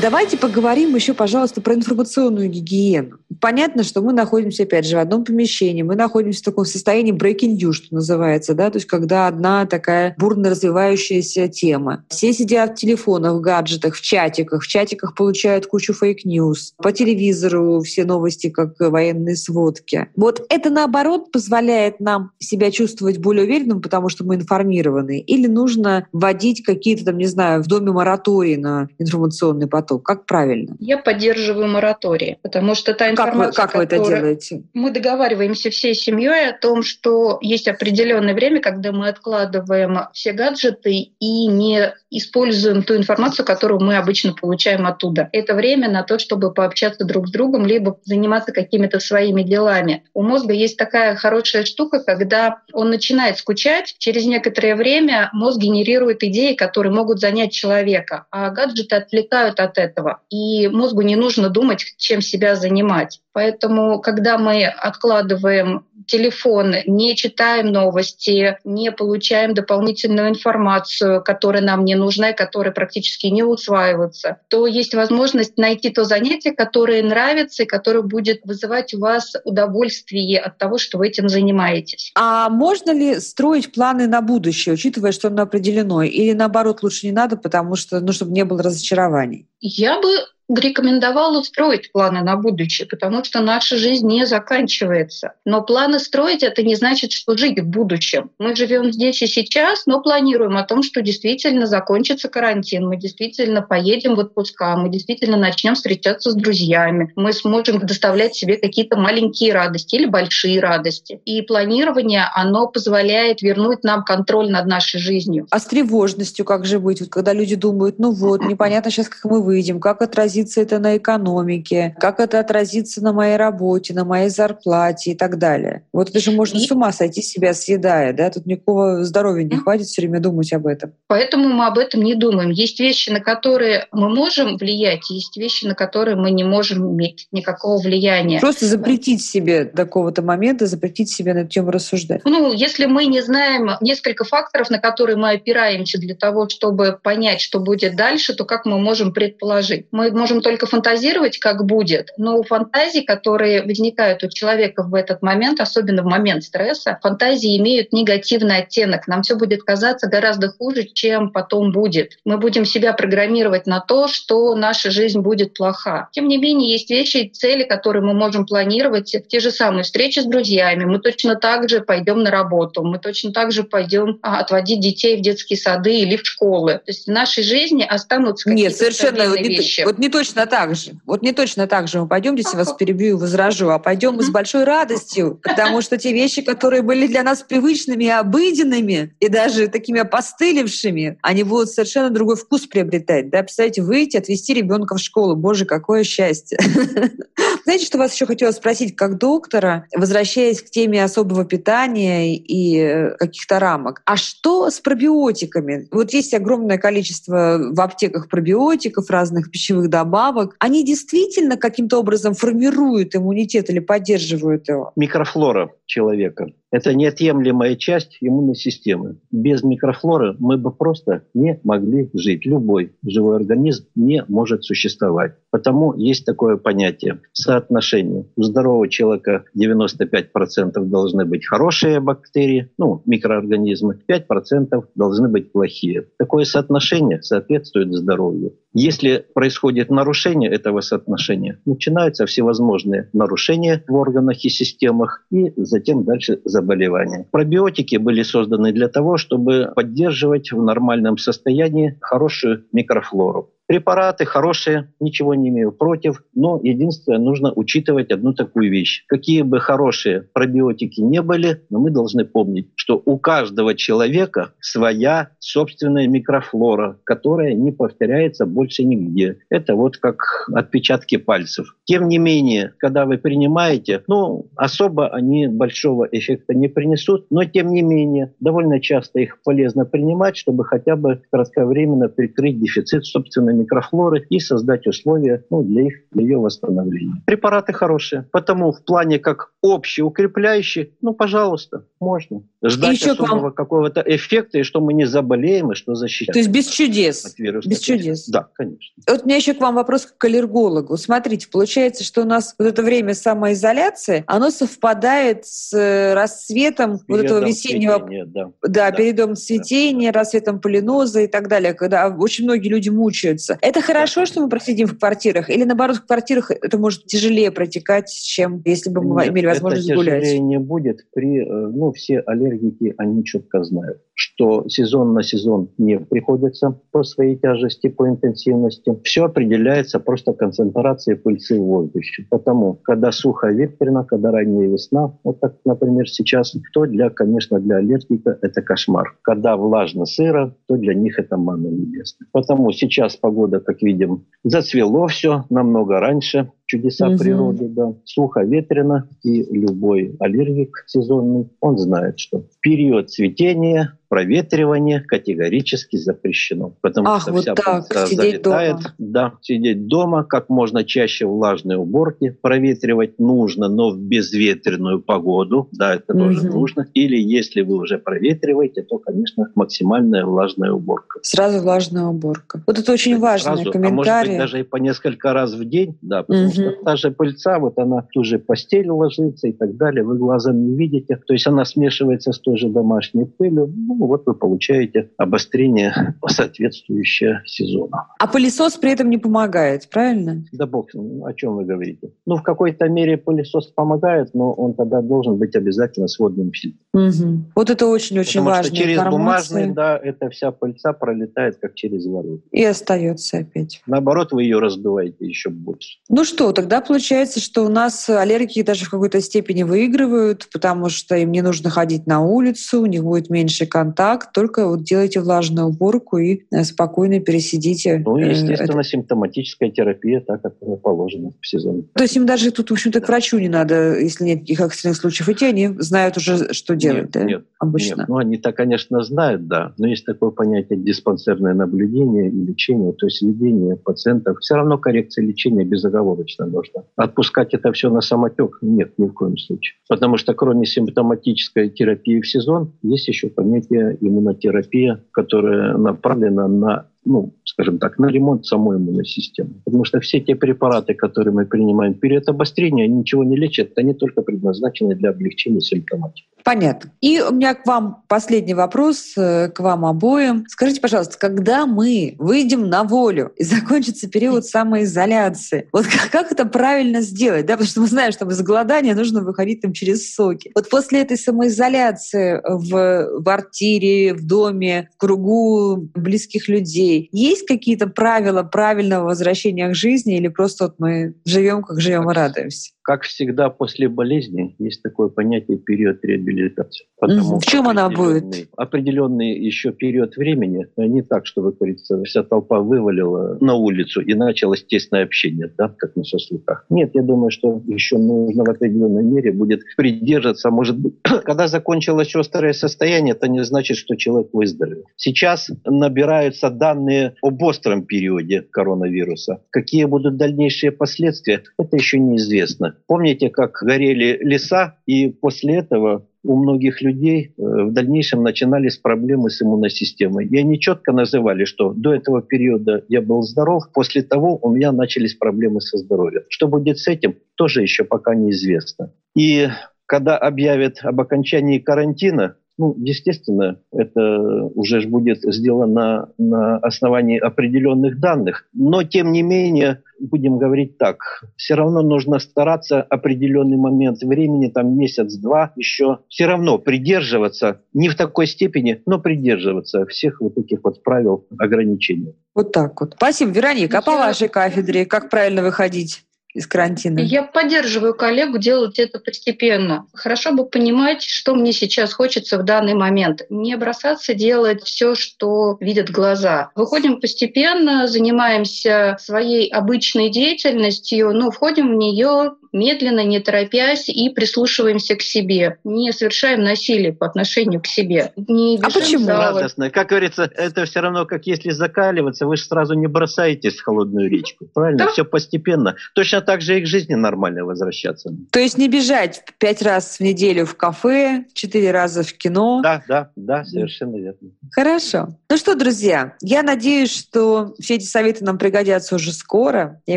Давайте 0.00 0.36
поговорим 0.36 0.94
еще, 0.94 1.14
пожалуйста, 1.14 1.62
про 1.62 1.74
информационную 1.74 2.50
гигиену. 2.50 3.18
Понятно, 3.40 3.82
что 3.82 4.02
мы 4.02 4.12
находимся, 4.12 4.64
опять 4.64 4.86
же, 4.86 4.96
в 4.96 5.00
одном 5.00 5.24
помещении, 5.24 5.82
мы 5.82 5.96
находимся 5.96 6.40
в 6.40 6.44
таком 6.44 6.64
состоянии 6.64 7.14
breaking 7.14 7.56
news, 7.56 7.72
что 7.72 7.94
называется, 7.94 8.54
да, 8.54 8.70
то 8.70 8.76
есть 8.76 8.86
когда 8.86 9.26
одна 9.26 9.64
такая 9.66 10.14
бурно 10.18 10.50
развивающаяся 10.50 11.48
тема. 11.48 12.04
Все 12.08 12.32
сидят 12.32 12.72
в 12.72 12.74
телефонах, 12.74 13.34
в 13.34 13.40
гаджетах, 13.40 13.94
в 13.94 14.00
чатиках, 14.02 14.62
в 14.62 14.66
чатиках 14.66 15.14
получают 15.14 15.66
кучу 15.66 15.92
fake 15.92 16.28
news, 16.28 16.74
по 16.76 16.92
телевизору 16.92 17.80
все 17.80 18.04
новости, 18.04 18.50
как 18.50 18.74
военные 18.78 19.36
сводки. 19.36 20.08
Вот 20.14 20.44
это, 20.48 20.70
наоборот, 20.70 21.32
позволяет 21.32 22.00
нам 22.00 22.32
себя 22.38 22.70
чувствовать 22.70 23.18
более 23.18 23.44
уверенным, 23.44 23.80
потому 23.80 24.08
что 24.08 24.24
мы 24.24 24.36
информированы, 24.36 25.20
или 25.20 25.46
нужно 25.46 26.06
вводить 26.12 26.62
какие-то, 26.62 27.06
там, 27.06 27.18
не 27.18 27.26
знаю, 27.26 27.62
в 27.62 27.66
доме 27.66 27.92
моратории 27.92 28.56
на 28.56 28.88
информационный 28.98 29.66
поток, 29.66 29.85
мерзлоту? 29.86 29.98
Как 29.98 30.26
правильно? 30.26 30.76
Я 30.78 30.98
поддерживаю 30.98 31.68
мораторий, 31.68 32.38
потому 32.42 32.74
что 32.74 32.94
та 32.94 33.10
информация, 33.10 33.52
как 33.52 33.74
вы, 33.74 33.86
как 33.86 33.90
вы 33.90 33.96
это 33.96 34.08
делаете? 34.08 34.62
Мы 34.74 34.90
договариваемся 34.90 35.70
всей 35.70 35.94
семьей 35.94 36.50
о 36.50 36.52
том, 36.52 36.82
что 36.82 37.38
есть 37.40 37.68
определенное 37.68 38.34
время, 38.34 38.60
когда 38.60 38.92
мы 38.92 39.08
откладываем 39.08 39.98
все 40.12 40.32
гаджеты 40.32 41.10
и 41.18 41.46
не 41.46 41.92
используем 42.10 42.82
ту 42.82 42.96
информацию, 42.96 43.44
которую 43.44 43.80
мы 43.80 43.96
обычно 43.96 44.32
получаем 44.32 44.86
оттуда. 44.86 45.28
Это 45.32 45.54
время 45.54 45.90
на 45.90 46.02
то, 46.02 46.18
чтобы 46.18 46.52
пообщаться 46.52 47.04
друг 47.04 47.28
с 47.28 47.30
другом, 47.30 47.66
либо 47.66 47.98
заниматься 48.04 48.52
какими-то 48.52 49.00
своими 49.00 49.42
делами. 49.42 50.04
У 50.14 50.22
мозга 50.22 50.52
есть 50.52 50.76
такая 50.76 51.16
хорошая 51.16 51.64
штука, 51.64 52.02
когда 52.02 52.58
он 52.72 52.90
начинает 52.90 53.38
скучать, 53.38 53.94
через 53.98 54.24
некоторое 54.26 54.76
время 54.76 55.30
мозг 55.32 55.58
генерирует 55.58 56.22
идеи, 56.22 56.54
которые 56.54 56.92
могут 56.92 57.20
занять 57.20 57.52
человека, 57.52 58.26
а 58.30 58.50
гаджеты 58.50 58.96
отвлекают 58.96 59.60
от 59.60 59.75
этого. 59.78 60.20
И 60.30 60.68
мозгу 60.68 61.02
не 61.02 61.16
нужно 61.16 61.48
думать, 61.48 61.84
чем 61.96 62.20
себя 62.20 62.56
занимать. 62.56 63.20
Поэтому, 63.32 64.00
когда 64.00 64.38
мы 64.38 64.64
откладываем 64.64 65.84
телефон, 66.06 66.74
не 66.86 67.16
читаем 67.16 67.66
новости, 67.66 68.58
не 68.64 68.92
получаем 68.92 69.54
дополнительную 69.54 70.28
информацию, 70.30 71.22
которая 71.22 71.62
нам 71.62 71.84
не 71.84 71.94
нужна 71.94 72.30
и 72.30 72.36
которая 72.36 72.72
практически 72.72 73.26
не 73.26 73.42
усваивается, 73.42 74.38
то 74.48 74.66
есть 74.66 74.94
возможность 74.94 75.58
найти 75.58 75.90
то 75.90 76.04
занятие, 76.04 76.52
которое 76.52 77.02
нравится 77.02 77.64
и 77.64 77.66
которое 77.66 78.02
будет 78.02 78.40
вызывать 78.44 78.94
у 78.94 79.00
вас 79.00 79.34
удовольствие 79.44 80.38
от 80.38 80.58
того, 80.58 80.78
что 80.78 80.98
вы 80.98 81.08
этим 81.08 81.28
занимаетесь. 81.28 82.12
А 82.14 82.48
можно 82.48 82.92
ли 82.92 83.20
строить 83.20 83.72
планы 83.72 84.06
на 84.06 84.20
будущее, 84.20 84.74
учитывая, 84.74 85.12
что 85.12 85.28
оно 85.28 85.42
определено? 85.42 86.02
Или 86.02 86.32
наоборот 86.32 86.82
лучше 86.82 87.06
не 87.06 87.12
надо, 87.12 87.36
потому 87.36 87.76
что, 87.76 88.00
ну, 88.00 88.12
чтобы 88.12 88.32
не 88.32 88.44
было 88.44 88.62
разочарований? 88.62 89.48
Я 89.68 90.00
бы 90.00 90.08
рекомендовала 90.48 91.42
строить 91.42 91.90
планы 91.92 92.22
на 92.22 92.36
будущее, 92.36 92.86
потому 92.86 93.24
что 93.24 93.40
наша 93.40 93.76
жизнь 93.76 94.06
не 94.06 94.26
заканчивается. 94.26 95.32
Но 95.44 95.62
планы 95.62 95.98
строить 95.98 96.42
это 96.42 96.62
не 96.62 96.76
значит, 96.76 97.12
что 97.12 97.36
жить 97.36 97.58
в 97.60 97.66
будущем. 97.66 98.30
Мы 98.38 98.54
живем 98.54 98.92
здесь 98.92 99.20
и 99.22 99.26
сейчас, 99.26 99.86
но 99.86 100.00
планируем 100.00 100.56
о 100.56 100.62
том, 100.62 100.82
что 100.82 101.02
действительно 101.02 101.66
закончится 101.66 102.28
карантин, 102.28 102.86
мы 102.86 102.96
действительно 102.96 103.62
поедем 103.62 104.14
в 104.14 104.20
отпуска, 104.20 104.76
мы 104.76 104.88
действительно 104.88 105.36
начнем 105.36 105.74
встречаться 105.74 106.30
с 106.30 106.34
друзьями, 106.34 107.12
мы 107.16 107.32
сможем 107.32 107.80
доставлять 107.80 108.34
себе 108.34 108.56
какие-то 108.56 108.96
маленькие 108.96 109.52
радости 109.52 109.96
или 109.96 110.06
большие 110.06 110.60
радости. 110.60 111.20
И 111.24 111.42
планирование, 111.42 112.24
оно 112.34 112.68
позволяет 112.68 113.42
вернуть 113.42 113.82
нам 113.82 114.04
контроль 114.04 114.50
над 114.50 114.66
нашей 114.66 115.00
жизнью. 115.00 115.46
А 115.50 115.58
с 115.58 115.66
тревожностью 115.66 116.44
как 116.44 116.64
же 116.64 116.78
быть? 116.78 117.00
Вот 117.00 117.10
когда 117.10 117.32
люди 117.32 117.56
думают, 117.56 117.98
ну 117.98 118.12
вот, 118.12 118.44
непонятно 118.44 118.90
сейчас, 118.90 119.08
как 119.08 119.24
мы 119.24 119.42
выйдем, 119.42 119.80
как 119.80 120.02
отразить 120.02 120.35
отразится 120.36 120.60
это 120.60 120.78
на 120.78 120.96
экономике, 120.96 121.94
как 121.98 122.20
это 122.20 122.40
отразится 122.40 123.02
на 123.02 123.12
моей 123.12 123.36
работе, 123.36 123.94
на 123.94 124.04
моей 124.04 124.28
зарплате 124.28 125.12
и 125.12 125.14
так 125.14 125.38
далее. 125.38 125.82
Вот 125.92 126.10
это 126.10 126.20
же 126.20 126.30
можно 126.30 126.58
и... 126.58 126.66
с 126.66 126.70
ума 126.70 126.92
сойти 126.92 127.22
себя 127.22 127.54
съедая, 127.54 128.12
да? 128.12 128.30
Тут 128.30 128.46
никакого 128.46 129.04
здоровья 129.04 129.44
не 129.44 129.56
хватит 129.56 129.86
все 129.86 130.02
время 130.02 130.20
думать 130.20 130.52
об 130.52 130.66
этом. 130.66 130.92
Поэтому 131.06 131.48
мы 131.48 131.66
об 131.66 131.78
этом 131.78 132.02
не 132.02 132.14
думаем. 132.14 132.50
Есть 132.50 132.80
вещи, 132.80 133.10
на 133.10 133.20
которые 133.20 133.86
мы 133.92 134.08
можем 134.08 134.56
влиять, 134.56 135.08
есть 135.10 135.36
вещи, 135.36 135.64
на 135.66 135.74
которые 135.74 136.16
мы 136.16 136.30
не 136.30 136.44
можем 136.44 136.92
иметь 136.92 137.28
никакого 137.32 137.80
влияния. 137.80 138.40
Просто 138.40 138.66
запретить 138.66 139.22
себе 139.22 139.64
до 139.64 139.84
какого-то 139.84 140.22
момента, 140.22 140.66
запретить 140.66 141.10
себе 141.10 141.34
на 141.34 141.38
эту 141.38 141.48
тему 141.48 141.70
рассуждать. 141.70 142.22
Ну, 142.24 142.52
если 142.52 142.86
мы 142.86 143.06
не 143.06 143.22
знаем 143.22 143.70
несколько 143.80 144.24
факторов, 144.24 144.70
на 144.70 144.78
которые 144.78 145.16
мы 145.16 145.30
опираемся 145.30 145.98
для 145.98 146.14
того, 146.14 146.48
чтобы 146.48 146.98
понять, 147.02 147.40
что 147.40 147.60
будет 147.60 147.96
дальше, 147.96 148.34
то 148.34 148.44
как 148.44 148.66
мы 148.66 148.78
можем 148.78 149.12
предположить? 149.12 149.86
Мы 149.92 150.10
можем 150.10 150.25
только 150.42 150.66
фантазировать, 150.66 151.38
как 151.38 151.64
будет, 151.64 152.10
но 152.16 152.38
у 152.38 152.42
фантазий, 152.42 153.02
которые 153.02 153.62
возникают 153.62 154.22
у 154.24 154.28
человека 154.28 154.82
в 154.82 154.94
этот 154.94 155.22
момент, 155.22 155.60
особенно 155.60 156.02
в 156.02 156.06
момент 156.06 156.44
стресса, 156.44 156.98
фантазии 157.02 157.56
имеют 157.58 157.92
негативный 157.92 158.58
оттенок. 158.58 159.06
Нам 159.06 159.22
все 159.22 159.36
будет 159.36 159.62
казаться 159.62 160.08
гораздо 160.08 160.50
хуже, 160.50 160.84
чем 160.84 161.30
потом 161.30 161.72
будет. 161.72 162.18
Мы 162.24 162.38
будем 162.38 162.64
себя 162.64 162.92
программировать 162.92 163.66
на 163.66 163.80
то, 163.80 164.08
что 164.08 164.54
наша 164.54 164.90
жизнь 164.90 165.20
будет 165.20 165.54
плоха. 165.54 166.08
Тем 166.12 166.28
не 166.28 166.38
менее, 166.38 166.70
есть 166.70 166.90
вещи 166.90 167.18
и 167.18 167.30
цели, 167.30 167.64
которые 167.64 168.02
мы 168.02 168.14
можем 168.14 168.46
планировать. 168.46 169.14
Те 169.28 169.40
же 169.40 169.50
самые 169.50 169.84
встречи 169.84 170.20
с 170.20 170.24
друзьями. 170.24 170.84
Мы 170.84 170.98
точно 170.98 171.36
так 171.36 171.68
же 171.68 171.80
пойдем 171.80 172.22
на 172.22 172.30
работу. 172.30 172.82
Мы 172.82 172.98
точно 172.98 173.32
так 173.32 173.52
же 173.52 173.64
пойдем 173.64 174.18
а, 174.22 174.40
отводить 174.40 174.80
детей 174.80 175.16
в 175.16 175.20
детские 175.20 175.58
сады 175.58 176.00
или 176.00 176.16
в 176.16 176.26
школы. 176.26 176.74
То 176.74 176.88
есть 176.88 177.06
в 177.06 177.10
нашей 177.10 177.42
жизни 177.42 177.82
останутся 177.88 178.48
какие-то 178.48 178.70
Нет, 178.70 178.76
совершенно 178.76 179.28
вот 179.28 179.38
вещи. 179.38 179.80
Не, 179.80 179.86
вот 179.86 179.98
не 179.98 180.08
точно 180.16 180.46
так 180.46 180.74
же. 180.74 180.92
Вот 181.04 181.20
не 181.20 181.32
точно 181.32 181.66
так 181.66 181.88
же 181.88 182.00
мы 182.00 182.08
пойдем, 182.08 182.38
здесь 182.38 182.54
вас 182.54 182.72
перебью 182.72 183.08
и 183.10 183.20
возражу, 183.20 183.68
а 183.68 183.78
пойдем 183.78 184.14
мы 184.14 184.22
с 184.22 184.30
большой 184.30 184.64
радостью, 184.64 185.38
потому 185.42 185.82
что 185.82 185.98
те 185.98 186.14
вещи, 186.14 186.40
которые 186.40 186.80
были 186.80 187.06
для 187.06 187.22
нас 187.22 187.42
привычными 187.42 188.04
и 188.04 188.08
обыденными, 188.08 189.14
и 189.20 189.28
даже 189.28 189.68
такими 189.68 190.00
опостылевшими, 190.00 191.18
они 191.20 191.42
будут 191.42 191.70
совершенно 191.70 192.08
другой 192.08 192.36
вкус 192.36 192.66
приобретать. 192.66 193.28
Да? 193.28 193.42
Представляете, 193.42 193.82
выйти, 193.82 194.16
отвезти 194.16 194.54
ребенка 194.54 194.94
в 194.94 195.00
школу. 195.00 195.36
Боже, 195.36 195.66
какое 195.66 196.02
счастье. 196.02 196.58
Знаете, 197.66 197.84
что 197.84 197.98
вас 197.98 198.14
еще 198.14 198.24
хотела 198.24 198.52
спросить, 198.52 198.96
как 198.96 199.18
доктора, 199.18 199.86
возвращаясь 199.94 200.62
к 200.62 200.70
теме 200.70 201.04
особого 201.04 201.44
питания 201.44 202.34
и 202.34 202.78
э, 202.78 203.10
каких-то 203.18 203.58
рамок, 203.58 204.00
а 204.06 204.16
что 204.16 204.70
с 204.70 204.80
пробиотиками? 204.80 205.88
Вот 205.90 206.12
есть 206.12 206.32
огромное 206.32 206.78
количество 206.78 207.58
в 207.60 207.80
аптеках 207.80 208.28
пробиотиков, 208.28 209.10
разных 209.10 209.50
пищевых 209.50 209.90
добавок, 209.90 210.06
добавок, 210.06 210.56
они 210.60 210.84
действительно 210.84 211.56
каким-то 211.56 211.98
образом 211.98 212.34
формируют 212.34 213.14
иммунитет 213.14 213.70
или 213.70 213.80
поддерживают 213.80 214.68
его? 214.68 214.92
Микрофлора 214.96 215.72
человека– 215.86 216.46
это 216.76 216.94
неотъемлемая 216.94 217.76
часть 217.76 218.18
иммунной 218.20 218.54
системы. 218.54 219.16
Без 219.30 219.62
микрофлоры 219.62 220.36
мы 220.38 220.58
бы 220.58 220.72
просто 220.72 221.22
не 221.32 221.58
могли 221.64 222.10
жить. 222.12 222.44
Любой 222.44 222.92
живой 223.02 223.36
организм 223.36 223.86
не 223.94 224.24
может 224.28 224.64
существовать. 224.64 225.36
Потому 225.50 225.94
есть 225.94 226.26
такое 226.26 226.56
понятие– 226.56 227.20
соотношение. 227.32 228.26
У 228.36 228.42
здорового 228.42 228.88
человека 228.88 229.44
95% 229.56 230.72
должны 230.84 231.24
быть 231.24 231.46
хорошие 231.46 232.00
бактерии, 232.00 232.70
ну, 232.76 233.02
микроорганизмы, 233.06 233.98
5% 234.06 234.84
должны 234.94 235.28
быть 235.28 235.52
плохие. 235.52 236.08
Такое 236.18 236.44
соотношение 236.44 237.22
соответствует 237.22 237.92
здоровью. 237.94 238.54
Если 238.74 239.24
происходит 239.34 239.88
нарушение 239.88 240.50
этого 240.50 240.82
соотношения, 240.82 241.58
начинаются 241.64 242.26
всевозможные 242.26 243.08
нарушения 243.14 243.82
в 243.88 243.94
органах 243.94 244.44
и 244.44 244.50
системах, 244.50 245.24
и 245.30 245.50
затем 245.76 246.04
дальше 246.04 246.40
заболевания. 246.44 247.26
Пробиотики 247.30 247.96
были 247.96 248.22
созданы 248.22 248.72
для 248.72 248.88
того, 248.88 249.16
чтобы 249.16 249.72
поддерживать 249.74 250.52
в 250.52 250.62
нормальном 250.62 251.18
состоянии 251.18 251.96
хорошую 252.00 252.64
микрофлору. 252.72 253.50
Препараты 253.66 254.24
хорошие, 254.26 254.92
ничего 255.00 255.34
не 255.34 255.48
имею 255.48 255.72
против, 255.72 256.22
но 256.34 256.60
единственное, 256.62 257.18
нужно 257.18 257.52
учитывать 257.52 258.12
одну 258.12 258.32
такую 258.32 258.70
вещь. 258.70 259.04
Какие 259.08 259.42
бы 259.42 259.58
хорошие 259.58 260.28
пробиотики 260.32 261.00
не 261.00 261.20
были, 261.20 261.62
но 261.68 261.80
мы 261.80 261.90
должны 261.90 262.24
помнить, 262.24 262.70
что 262.76 263.02
у 263.04 263.18
каждого 263.18 263.74
человека 263.74 264.52
своя 264.60 265.30
собственная 265.40 266.06
микрофлора, 266.06 266.98
которая 267.02 267.54
не 267.54 267.72
повторяется 267.72 268.46
больше 268.46 268.84
нигде. 268.84 269.38
Это 269.50 269.74
вот 269.74 269.96
как 269.96 270.46
отпечатки 270.54 271.16
пальцев. 271.16 271.76
Тем 271.84 272.08
не 272.08 272.18
менее, 272.18 272.72
когда 272.78 273.04
вы 273.04 273.18
принимаете, 273.18 274.04
ну, 274.06 274.46
особо 274.54 275.08
они 275.08 275.48
большого 275.48 276.04
эффекта 276.04 276.54
не 276.54 276.68
принесут, 276.68 277.26
но 277.30 277.44
тем 277.44 277.72
не 277.72 277.82
менее, 277.82 278.32
довольно 278.38 278.80
часто 278.80 279.18
их 279.18 279.42
полезно 279.42 279.84
принимать, 279.84 280.36
чтобы 280.36 280.64
хотя 280.64 280.94
бы 280.94 281.22
кратковременно 281.32 282.08
прикрыть 282.08 282.60
дефицит 282.60 283.06
собственной 283.06 283.55
микрофлоры 283.56 284.26
и 284.30 284.38
создать 284.38 284.86
условия 284.86 285.44
ну, 285.50 285.62
для, 285.62 285.86
их, 285.86 285.94
для 286.12 286.22
ее 286.22 286.38
восстановления. 286.38 287.22
Препараты 287.26 287.72
хорошие, 287.72 288.26
потому 288.32 288.72
в 288.72 288.84
плане 288.84 289.18
как 289.18 289.52
общеукрепляющие, 289.62 290.90
ну, 291.00 291.14
пожалуйста, 291.14 291.84
можно. 292.00 292.42
Ждать 292.70 293.02
и 293.02 293.10
особого 293.10 293.40
вам... 293.40 293.52
какого-то 293.52 294.02
эффекта, 294.06 294.58
и 294.58 294.62
что 294.62 294.80
мы 294.80 294.92
не 294.94 295.06
заболеем, 295.06 295.72
и 295.72 295.74
что 295.74 295.94
защитим. 295.94 296.32
То 296.32 296.38
есть 296.38 296.50
без 296.50 296.66
чудес? 296.68 297.24
От 297.24 297.38
вируса. 297.38 297.68
Без 297.68 297.80
чудес? 297.80 298.28
Да, 298.28 298.48
конечно. 298.54 298.94
Вот 299.08 299.22
у 299.22 299.26
меня 299.26 299.36
еще 299.36 299.54
к 299.54 299.60
вам 299.60 299.74
вопрос 299.74 300.06
к 300.06 300.24
аллергологу. 300.24 300.96
Смотрите, 300.96 301.48
получается, 301.50 302.04
что 302.04 302.22
у 302.22 302.24
нас 302.24 302.54
вот 302.58 302.66
это 302.66 302.82
время 302.82 303.14
самоизоляции, 303.14 304.24
оно 304.26 304.50
совпадает 304.50 305.46
с 305.46 305.72
э, 305.76 306.14
рассветом 306.14 306.86
периодом 306.86 307.04
вот 307.08 307.24
этого 307.24 307.46
весеннего... 307.46 307.98
Цветения, 307.98 308.24
да. 308.26 308.44
Да, 308.62 308.90
да, 308.90 308.92
периодом 308.92 309.36
цветения, 309.36 310.12
да. 310.12 310.20
рассветом 310.20 310.60
полиноза 310.60 311.20
и 311.20 311.26
так 311.26 311.48
далее, 311.48 311.74
когда 311.74 312.08
очень 312.08 312.44
многие 312.44 312.68
люди 312.68 312.88
мучаются. 312.88 313.58
Это 313.60 313.80
хорошо, 313.80 314.26
что 314.26 314.40
мы 314.40 314.48
просидим 314.48 314.86
в 314.86 314.98
квартирах? 314.98 315.50
Или 315.50 315.64
наоборот, 315.64 315.96
в 315.96 316.06
квартирах 316.06 316.50
это 316.50 316.78
может 316.78 317.06
тяжелее 317.06 317.50
протекать, 317.50 318.10
чем 318.10 318.62
если 318.64 318.90
бы 318.90 319.02
мы 319.02 319.22
Нет, 319.22 319.32
имели 319.32 319.46
возможность 319.46 319.88
это 319.88 319.96
гулять? 319.96 320.38
не 320.38 320.58
будет. 320.58 321.06
При, 321.12 321.40
э, 321.40 321.44
ну, 321.44 321.92
все 321.92 322.20
аллергики, 322.56 322.94
они 322.98 323.24
четко 323.24 323.62
знают. 323.62 324.02
Что 324.16 324.66
сезон 324.68 325.12
на 325.12 325.22
сезон 325.22 325.68
не 325.76 325.98
приходится 325.98 326.80
по 326.90 327.02
своей 327.02 327.36
тяжести, 327.36 327.88
по 327.88 328.08
интенсивности. 328.08 328.98
Все 329.04 329.26
определяется 329.26 330.00
просто 330.00 330.32
концентрацией 330.32 331.18
пыльцы 331.18 331.60
в 331.60 331.64
воздухе. 331.64 332.26
Потому, 332.30 332.74
когда 332.82 333.12
сухо 333.12 333.48
ветрено, 333.48 334.04
когда 334.04 334.30
ранняя 334.30 334.68
весна, 334.68 335.12
вот 335.22 335.40
так, 335.40 335.56
например, 335.66 336.08
сейчас, 336.08 336.56
то 336.72 336.86
для, 336.86 337.10
конечно, 337.10 337.60
для 337.60 337.76
аллергика 337.76 338.38
это 338.40 338.62
кошмар. 338.62 339.18
Когда 339.20 339.54
влажно 339.56 340.06
сыро, 340.06 340.56
то 340.66 340.76
для 340.76 340.94
них 340.94 341.18
это 341.18 341.36
манна 341.36 341.68
небесная. 341.68 342.26
Потому 342.32 342.72
сейчас 342.72 343.16
погода, 343.16 343.60
как 343.60 343.82
видим, 343.82 344.24
зацвело 344.42 345.08
все 345.08 345.44
намного 345.50 346.00
раньше, 346.00 346.50
чудеса 346.64 347.08
угу. 347.08 347.18
природы, 347.18 347.68
да. 347.68 347.94
Сухо, 348.04 348.42
ветрено, 348.42 349.08
и 349.22 349.42
любой 349.42 350.16
аллергик 350.20 350.84
сезонный, 350.86 351.50
он 351.60 351.78
знает, 351.78 352.18
что 352.18 352.40
в 352.40 352.60
период 352.60 353.10
цветения 353.10 353.92
проветривание 354.08 355.00
категорически 355.00 355.96
запрещено. 355.96 356.74
Потому 356.80 357.08
Ах, 357.08 357.22
что 357.22 357.32
вот 357.32 357.42
вся 357.42 357.54
так, 357.54 357.88
пыльца 357.88 358.06
сидеть 358.06 358.18
залетает. 358.42 358.76
дома. 358.76 358.94
Да, 358.98 359.32
сидеть 359.40 359.86
дома, 359.86 360.24
как 360.24 360.48
можно 360.48 360.84
чаще 360.84 361.26
влажные 361.26 361.78
уборки. 361.78 362.36
Проветривать 362.42 363.18
нужно, 363.18 363.68
но 363.68 363.90
в 363.90 363.98
безветренную 363.98 365.02
погоду. 365.02 365.68
Да, 365.72 365.94
это 365.94 366.14
Мгм. 366.14 366.18
тоже 366.24 366.46
нужно. 366.46 366.86
Или 366.94 367.16
если 367.16 367.62
вы 367.62 367.76
уже 367.76 367.98
проветриваете, 367.98 368.82
то, 368.82 368.98
конечно, 368.98 369.50
максимальная 369.54 370.24
влажная 370.24 370.72
уборка. 370.72 371.18
Сразу 371.22 371.60
влажная 371.62 372.04
уборка. 372.06 372.62
Вот 372.66 372.78
это 372.78 372.92
очень 372.92 373.18
важный 373.18 373.64
комментарий. 373.64 373.88
А 373.88 373.92
может 373.92 374.28
быть, 374.28 374.38
даже 374.38 374.60
и 374.60 374.62
по 374.62 374.76
несколько 374.76 375.32
раз 375.32 375.54
в 375.54 375.64
день, 375.64 375.98
да, 376.02 376.22
потому 376.22 376.46
Мгм. 376.46 376.52
что 376.52 376.70
та 376.84 376.96
же 376.96 377.10
пыльца, 377.10 377.58
вот 377.58 377.78
она 377.78 378.02
в 378.02 378.08
ту 378.12 378.22
же 378.24 378.38
постель 378.38 378.88
ложится 378.90 379.48
и 379.48 379.52
так 379.52 379.76
далее, 379.76 380.04
вы 380.04 380.16
глазом 380.18 380.64
не 380.66 380.76
видите, 380.76 381.16
то 381.16 381.32
есть 381.32 381.46
она 381.46 381.64
смешивается 381.64 382.32
с 382.32 382.38
той 382.40 382.56
же 382.56 382.68
домашней 382.68 383.24
пылью, 383.24 383.72
ну 383.74 383.95
вот 383.98 384.24
вы 384.26 384.34
получаете 384.34 385.10
обострение, 385.16 386.16
соответствующее 386.26 387.42
сезону. 387.46 387.90
А 388.18 388.26
пылесос 388.26 388.76
при 388.76 388.92
этом 388.92 389.10
не 389.10 389.18
помогает, 389.18 389.88
правильно? 389.90 390.44
Да 390.52 390.66
бог, 390.66 390.88
о 390.94 391.32
чем 391.34 391.56
вы 391.56 391.64
говорите? 391.64 392.12
Ну, 392.26 392.36
в 392.36 392.42
какой-то 392.42 392.88
мере 392.88 393.16
пылесос 393.16 393.68
помогает, 393.68 394.34
но 394.34 394.52
он 394.52 394.74
тогда 394.74 395.00
должен 395.00 395.36
быть 395.36 395.54
обязательно 395.56 396.08
с 396.08 396.18
водным 396.18 396.52
фильтром. 396.52 396.80
Мгм. 396.92 397.52
Вот 397.54 397.70
это 397.70 397.86
очень-очень 397.86 398.40
Потому 398.40 398.50
важная 398.50 398.64
что 398.64 398.76
через 398.76 398.96
информация. 398.96 399.18
бумажный, 399.18 399.74
да, 399.74 399.98
эта 400.02 400.30
вся 400.30 400.50
пыльца 400.50 400.92
пролетает 400.92 401.58
как 401.60 401.74
через 401.74 402.06
воду. 402.06 402.42
И 402.50 402.64
остается 402.64 403.38
опять. 403.38 403.82
Наоборот, 403.86 404.32
вы 404.32 404.44
ее 404.44 404.58
раздуваете 404.58 405.26
еще 405.26 405.50
больше. 405.50 405.98
Ну 406.08 406.24
что, 406.24 406.52
тогда 406.52 406.80
получается, 406.80 407.40
что 407.40 407.64
у 407.64 407.68
нас 407.68 408.08
аллергики 408.08 408.62
даже 408.62 408.84
в 408.84 408.90
какой-то 408.90 409.20
степени 409.20 409.62
выигрывают, 409.62 410.48
потому 410.52 410.88
что 410.88 411.16
им 411.16 411.32
не 411.32 411.42
нужно 411.42 411.70
ходить 411.70 412.06
на 412.06 412.20
улицу, 412.20 412.82
у 412.82 412.86
них 412.86 413.02
будет 413.02 413.30
меньше 413.30 413.66
контакт, 413.86 414.32
только 414.32 414.66
вот 414.66 414.82
делайте 414.82 415.20
влажную 415.20 415.68
уборку 415.68 416.18
и 416.18 416.42
э, 416.50 416.64
спокойно 416.64 417.20
пересидите. 417.20 418.02
Ну, 418.04 418.18
э, 418.18 418.30
естественно, 418.30 418.82
симптоматическая 418.82 419.70
терапия, 419.70 420.20
та, 420.20 420.38
которая 420.38 420.76
положена 420.76 421.30
в 421.40 421.46
сезон. 421.46 421.86
То 421.94 422.02
есть 422.02 422.16
им 422.16 422.26
даже 422.26 422.50
тут, 422.50 422.70
в 422.70 422.72
общем-то, 422.72 423.00
к 423.00 423.08
врачу 423.08 423.38
не 423.38 423.48
надо, 423.48 423.98
если 423.98 424.24
нет 424.24 424.38
никаких 424.38 424.60
экстренных 424.60 424.96
случаев 424.96 425.28
идти, 425.28 425.46
они 425.46 425.68
знают 425.78 426.16
уже, 426.16 426.52
что 426.52 426.74
делать, 426.74 427.02
нет, 427.02 427.10
да? 427.12 427.24
нет, 427.24 427.44
Обычно. 427.58 428.00
нет. 428.00 428.08
Ну, 428.08 428.16
они-то, 428.16 428.52
конечно, 428.52 429.02
знают, 429.02 429.46
да, 429.46 429.72
но 429.78 429.86
есть 429.86 430.04
такое 430.04 430.30
понятие 430.30 430.78
диспансерное 430.78 431.54
наблюдение 431.54 432.28
и 432.28 432.46
лечение, 432.46 432.92
то 432.92 433.06
есть 433.06 433.22
ведение 433.22 433.76
пациентов. 433.76 434.38
Все 434.40 434.54
равно 434.56 434.78
коррекция 434.78 435.24
лечения 435.24 435.64
безоговорочно 435.64 436.46
нужна. 436.46 436.82
Отпускать 436.96 437.54
это 437.54 437.72
все 437.72 437.90
на 437.90 438.00
самотек 438.00 438.58
нет 438.62 438.98
ни 438.98 439.06
в 439.06 439.12
коем 439.12 439.36
случае. 439.38 439.76
Потому 439.88 440.16
что 440.16 440.34
кроме 440.34 440.66
симптоматической 440.66 441.70
терапии 441.70 442.20
в 442.20 442.28
сезон, 442.28 442.72
есть 442.82 443.08
еще 443.08 443.28
понятие 443.28 443.75
иммунотерапия, 444.00 445.00
которая 445.12 445.76
направлена 445.76 446.48
на 446.48 446.86
ну, 447.06 447.32
скажем 447.44 447.78
так, 447.78 447.98
на 447.98 448.06
ремонт 448.06 448.44
самой 448.44 448.76
иммунной 448.78 449.06
системы. 449.06 449.54
Потому 449.64 449.84
что 449.84 450.00
все 450.00 450.20
те 450.20 450.34
препараты, 450.34 450.92
которые 450.94 451.32
мы 451.32 451.46
принимаем 451.46 451.94
в 451.94 452.00
период 452.00 452.28
обострения, 452.28 452.84
они 452.84 452.96
ничего 452.98 453.24
не 453.24 453.36
лечат, 453.36 453.78
они 453.78 453.94
только 453.94 454.22
предназначены 454.22 454.96
для 454.96 455.10
облегчения 455.10 455.60
симптоматики. 455.60 456.26
Понятно. 456.44 456.90
И 457.00 457.20
у 457.20 457.32
меня 457.32 457.54
к 457.54 457.66
вам 457.66 458.02
последний 458.08 458.54
вопрос, 458.54 459.14
э, 459.16 459.48
к 459.48 459.60
вам 459.60 459.84
обоим. 459.84 460.44
Скажите, 460.48 460.80
пожалуйста, 460.80 461.16
когда 461.18 461.66
мы 461.66 462.14
выйдем 462.18 462.68
на 462.68 462.84
волю 462.84 463.32
и 463.36 463.44
закончится 463.44 464.08
период 464.08 464.44
самоизоляции, 464.44 465.68
вот 465.72 465.86
как 466.10 466.32
это 466.32 466.44
правильно 466.44 467.00
сделать? 467.00 467.46
Да? 467.46 467.54
Потому 467.54 467.68
что 467.68 467.80
мы 467.80 467.86
знаем, 467.86 468.12
что 468.12 468.28
из 468.28 468.40
голодания 468.42 468.94
нужно 468.94 469.22
выходить 469.22 469.60
там 469.60 469.72
через 469.72 470.14
соки. 470.14 470.50
Вот 470.54 470.68
после 470.68 471.02
этой 471.02 471.16
самоизоляции 471.16 472.40
в 472.44 473.22
квартире, 473.22 474.14
в 474.14 474.26
доме, 474.26 474.90
в 474.94 474.98
кругу 474.98 475.88
близких 475.94 476.48
людей, 476.48 476.95
есть 477.12 477.46
какие-то 477.46 477.86
правила 477.86 478.42
правильного 478.42 479.06
возвращения 479.06 479.68
к 479.68 479.74
жизни 479.74 480.16
или 480.16 480.28
просто 480.28 480.64
вот 480.64 480.74
мы 480.78 481.14
живем, 481.24 481.62
как 481.62 481.80
живем 481.80 482.10
и 482.10 482.14
радуемся? 482.14 482.72
Как 482.86 483.02
всегда 483.02 483.50
после 483.50 483.88
болезни 483.88 484.54
есть 484.60 484.80
такое 484.80 485.08
понятие 485.08 485.58
период 485.58 486.04
реабилитации. 486.04 486.86
Мгм. 487.02 487.40
В 487.40 487.44
чем 487.44 487.66
она 487.66 487.90
будет? 487.90 488.46
определенный- 488.56 489.36
еще 489.36 489.72
период 489.72 490.16
времени, 490.16 490.68
не 490.76 491.02
так, 491.02 491.26
что, 491.26 491.42
как 491.42 491.56
говорится, 491.58 492.00
вся 492.04 492.22
толпа 492.22 492.60
вывалила 492.60 493.38
на 493.40 493.54
улицу 493.54 494.02
и 494.02 494.14
началось 494.14 494.64
тесное 494.64 495.02
общение, 495.02 495.52
да, 495.58 495.68
как 495.76 495.96
на 495.96 496.04
шашлыках. 496.04 496.64
Нет, 496.70 496.92
я 496.94 497.02
думаю, 497.02 497.30
что 497.32 497.60
еще 497.66 497.98
нужно 497.98 498.44
в 498.44 498.50
определенной 498.50 499.02
мере 499.02 499.32
будет 499.32 499.62
придерживаться, 499.76 500.50
может 500.50 500.78
быть, 500.78 500.94
когда 501.24 501.48
закончилось 501.48 502.14
острое 502.14 502.52
состояние, 502.52 503.14
это 503.14 503.26
не 503.26 503.42
значит, 503.42 503.78
что 503.78 503.96
человек 503.96 504.28
выздоровел. 504.32 504.84
Сейчас 504.96 505.50
набираются 505.64 506.50
данные 506.50 507.14
об 507.20 507.42
остром 507.42 507.84
периоде 507.84 508.42
коронавируса. 508.42 509.42
Какие 509.50 509.86
будут 509.86 510.16
дальнейшие 510.16 510.70
последствия, 510.70 511.42
это 511.58 511.76
еще 511.76 511.98
неизвестно. 511.98 512.75
Помните, 512.86 513.30
как 513.30 513.58
горели 513.62 514.18
леса, 514.22 514.78
и 514.86 515.10
после 515.10 515.56
этого 515.56 516.06
у 516.26 516.36
многих 516.36 516.82
людей 516.82 517.32
э, 517.36 517.42
в 517.42 517.72
дальнейшем 517.72 518.22
начинались 518.22 518.76
проблемы 518.78 519.30
с 519.30 519.40
иммунной 519.40 519.70
системой. 519.70 520.26
И 520.26 520.36
они 520.36 520.58
четко 520.58 520.92
называли, 520.92 521.44
что 521.44 521.72
до 521.72 521.94
этого 521.94 522.22
периода 522.22 522.84
я 522.88 523.00
был 523.00 523.22
здоров, 523.22 523.64
после 523.72 524.02
того 524.02 524.38
у 524.42 524.50
меня 524.50 524.72
начались 524.72 525.14
проблемы 525.14 525.60
со 525.60 525.78
здоровьем. 525.78 526.22
Что 526.28 526.48
будет 526.48 526.78
с 526.78 526.88
этим, 526.88 527.16
тоже 527.36 527.62
еще 527.62 527.84
пока 527.84 528.14
неизвестно. 528.14 528.92
И 529.16 529.48
когда 529.86 530.16
объявят 530.16 530.80
об 530.82 531.00
окончании 531.00 531.58
карантина, 531.58 532.36
ну, 532.58 532.74
естественно, 532.78 533.60
это 533.72 534.44
уже 534.54 534.80
ж 534.80 534.86
будет 534.86 535.20
сделано 535.22 536.10
на 536.18 536.56
основании 536.58 537.18
определенных 537.18 538.00
данных. 538.00 538.48
Но, 538.54 538.82
тем 538.82 539.12
не 539.12 539.22
менее, 539.22 539.82
будем 540.00 540.38
говорить 540.38 540.78
так, 540.78 540.98
все 541.36 541.54
равно 541.54 541.82
нужно 541.82 542.18
стараться 542.18 542.82
определенный 542.82 543.56
момент 543.56 544.02
времени, 544.02 544.48
там 544.48 544.76
месяц-два 544.78 545.52
еще, 545.56 545.98
все 546.08 546.26
равно 546.26 546.58
придерживаться, 546.58 547.60
не 547.72 547.88
в 547.88 547.96
такой 547.96 548.26
степени, 548.26 548.82
но 548.86 548.98
придерживаться 548.98 549.84
всех 549.86 550.20
вот 550.20 550.36
этих 550.38 550.60
вот 550.64 550.82
правил 550.82 551.26
ограничений. 551.38 552.14
Вот 552.34 552.52
так 552.52 552.80
вот. 552.80 552.94
Спасибо, 552.96 553.30
Вероника. 553.32 553.78
А 553.78 553.82
по 553.82 553.92
вашей 553.92 554.28
кафедре 554.28 554.86
как 554.86 555.10
правильно 555.10 555.42
выходить 555.42 556.05
из 556.36 556.46
карантина? 556.46 557.00
Я 557.00 557.22
поддерживаю 557.22 557.94
коллегу 557.94 558.38
делать 558.38 558.78
это 558.78 558.98
постепенно. 558.98 559.86
Хорошо 559.92 560.32
бы 560.32 560.46
понимать, 560.46 561.02
что 561.02 561.34
мне 561.34 561.52
сейчас 561.52 561.92
хочется 561.92 562.38
в 562.38 562.44
данный 562.44 562.74
момент. 562.74 563.22
Не 563.30 563.56
бросаться 563.56 564.14
делать 564.14 564.62
все, 564.62 564.94
что 564.94 565.56
видят 565.60 565.90
глаза. 565.90 566.50
Выходим 566.54 567.00
постепенно, 567.00 567.86
занимаемся 567.86 568.96
своей 569.00 569.48
обычной 569.48 570.10
деятельностью, 570.10 571.12
но 571.12 571.30
входим 571.30 571.74
в 571.74 571.76
нее 571.76 572.32
медленно, 572.56 573.04
не 573.04 573.20
торопясь 573.20 573.88
и 573.88 574.08
прислушиваемся 574.10 574.96
к 574.96 575.02
себе. 575.02 575.58
Не 575.64 575.92
совершаем 575.92 576.42
насилие 576.42 576.92
по 576.92 577.06
отношению 577.06 577.60
к 577.60 577.66
себе. 577.66 578.12
Не 578.16 578.58
А 578.62 578.70
почему? 578.70 579.04
залы. 579.04 579.40
Радостно. 579.40 579.70
Как 579.70 579.88
говорится, 579.88 580.30
это 580.34 580.64
все 580.64 580.80
равно, 580.80 581.06
как 581.06 581.26
если 581.26 581.50
закаливаться, 581.50 582.26
вы 582.26 582.36
же 582.36 582.44
сразу 582.44 582.74
не 582.74 582.86
бросаетесь 582.86 583.56
в 583.56 583.62
холодную 583.62 584.10
речку. 584.10 584.46
Правильно? 584.52 584.86
Да. 584.86 584.90
Все 584.90 585.04
постепенно. 585.04 585.76
Точно 585.94 586.20
так 586.20 586.40
же 586.40 586.58
и 586.58 586.62
к 586.62 586.66
жизни 586.66 586.94
нормально 586.94 587.44
возвращаться. 587.44 588.10
То 588.32 588.40
есть 588.40 588.58
не 588.58 588.68
бежать 588.68 589.22
пять 589.38 589.62
раз 589.62 589.98
в 589.98 590.00
неделю 590.00 590.46
в 590.46 590.56
кафе, 590.56 591.24
четыре 591.34 591.70
раза 591.70 592.02
в 592.02 592.12
кино. 592.14 592.60
Да, 592.62 592.82
да, 592.88 593.10
да, 593.16 593.44
совершенно 593.44 593.96
верно. 593.96 594.30
Хорошо. 594.52 595.08
Ну 595.30 595.36
что, 595.36 595.54
друзья, 595.54 596.14
я 596.22 596.42
надеюсь, 596.42 596.96
что 596.96 597.54
все 597.60 597.74
эти 597.74 597.84
советы 597.84 598.24
нам 598.24 598.38
пригодятся 598.38 598.96
уже 598.96 599.12
скоро. 599.12 599.80
Я 599.86 599.96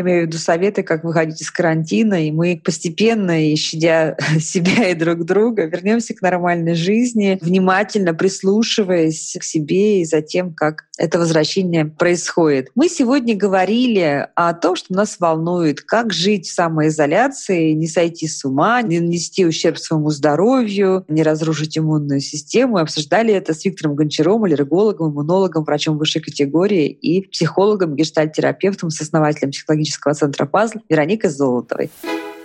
имею 0.00 0.24
в 0.24 0.26
виду 0.26 0.38
советы, 0.38 0.82
как 0.82 1.04
выходить 1.04 1.40
из 1.40 1.50
карантина, 1.50 2.26
и 2.26 2.30
мы 2.30 2.49
постепенно, 2.56 3.50
и 3.50 3.56
щадя 3.56 4.16
себя 4.40 4.88
и 4.88 4.94
друг 4.94 5.24
друга, 5.24 5.66
вернемся 5.66 6.14
к 6.14 6.22
нормальной 6.22 6.74
жизни, 6.74 7.38
внимательно 7.40 8.14
прислушиваясь 8.14 9.36
к 9.38 9.44
себе 9.44 10.00
и 10.00 10.04
за 10.04 10.22
тем, 10.22 10.54
как 10.54 10.84
это 10.98 11.18
возвращение 11.18 11.86
происходит. 11.86 12.68
Мы 12.74 12.88
сегодня 12.88 13.36
говорили 13.36 14.28
о 14.34 14.52
том, 14.52 14.76
что 14.76 14.92
нас 14.94 15.16
волнует, 15.18 15.80
как 15.80 16.12
жить 16.12 16.46
в 16.46 16.52
самоизоляции, 16.52 17.72
не 17.72 17.88
сойти 17.88 18.28
с 18.28 18.44
ума, 18.44 18.82
не 18.82 19.00
нанести 19.00 19.46
ущерб 19.46 19.78
своему 19.78 20.10
здоровью, 20.10 21.04
не 21.08 21.22
разрушить 21.22 21.78
иммунную 21.78 22.20
систему. 22.20 22.78
И 22.78 22.82
обсуждали 22.82 23.32
это 23.32 23.54
с 23.54 23.64
Виктором 23.64 23.94
Гончаром, 23.94 24.44
аллергологом, 24.44 25.10
иммунологом, 25.10 25.64
врачом 25.64 25.96
высшей 25.96 26.20
категории 26.20 26.88
и 26.88 27.22
психологом, 27.28 27.96
гештальтерапевтом, 27.96 28.90
с 28.90 29.00
основателем 29.00 29.52
психологического 29.52 30.14
центра 30.14 30.44
«Пазл» 30.44 30.78
Вероникой 30.88 31.30
Золотовой. 31.30 31.90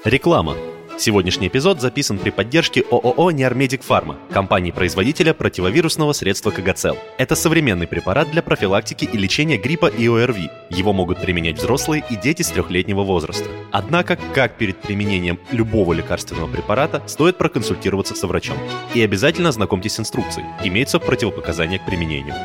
Реклама. 0.06 0.56
Сегодняшний 1.00 1.48
эпизод 1.48 1.82
записан 1.82 2.20
при 2.20 2.30
поддержке 2.30 2.84
ООО 2.92 3.32
«Неармедик 3.32 3.82
Фарма», 3.82 4.20
компании-производителя 4.32 5.34
противовирусного 5.34 6.14
средства 6.14 6.52
Кагацел. 6.52 6.96
Это 7.18 7.36
современный 7.36 7.88
препарат 7.88 8.30
для 8.30 8.44
профилактики 8.44 9.10
и 9.12 9.18
лечения 9.18 9.58
гриппа 9.58 9.88
и 9.88 10.08
ОРВИ. 10.08 10.52
Его 10.70 10.94
могут 10.94 11.20
применять 11.22 11.58
взрослые 11.58 12.04
и 12.08 12.16
дети 12.16 12.44
с 12.44 12.50
трехлетнего 12.50 13.02
возраста. 13.02 13.50
Однако, 13.72 14.20
как 14.36 14.60
перед 14.60 14.80
применением 14.80 15.40
любого 15.52 15.92
лекарственного 15.94 16.46
препарата, 16.46 17.02
стоит 17.08 17.40
проконсультироваться 17.40 18.14
со 18.14 18.28
врачом. 18.28 18.58
И 18.94 19.02
обязательно 19.02 19.50
ознакомьтесь 19.50 19.96
с 19.96 20.02
инструкцией. 20.02 20.46
Имеются 20.64 21.00
противопоказания 21.00 21.80
к 21.80 21.86
применению. 21.88 22.36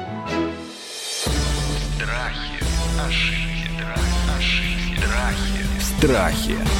Страхи, 1.94 2.64
ошибки, 3.06 3.84
ошибки, 4.38 5.04
страхи. 5.04 5.98
Страхи. 5.98 6.79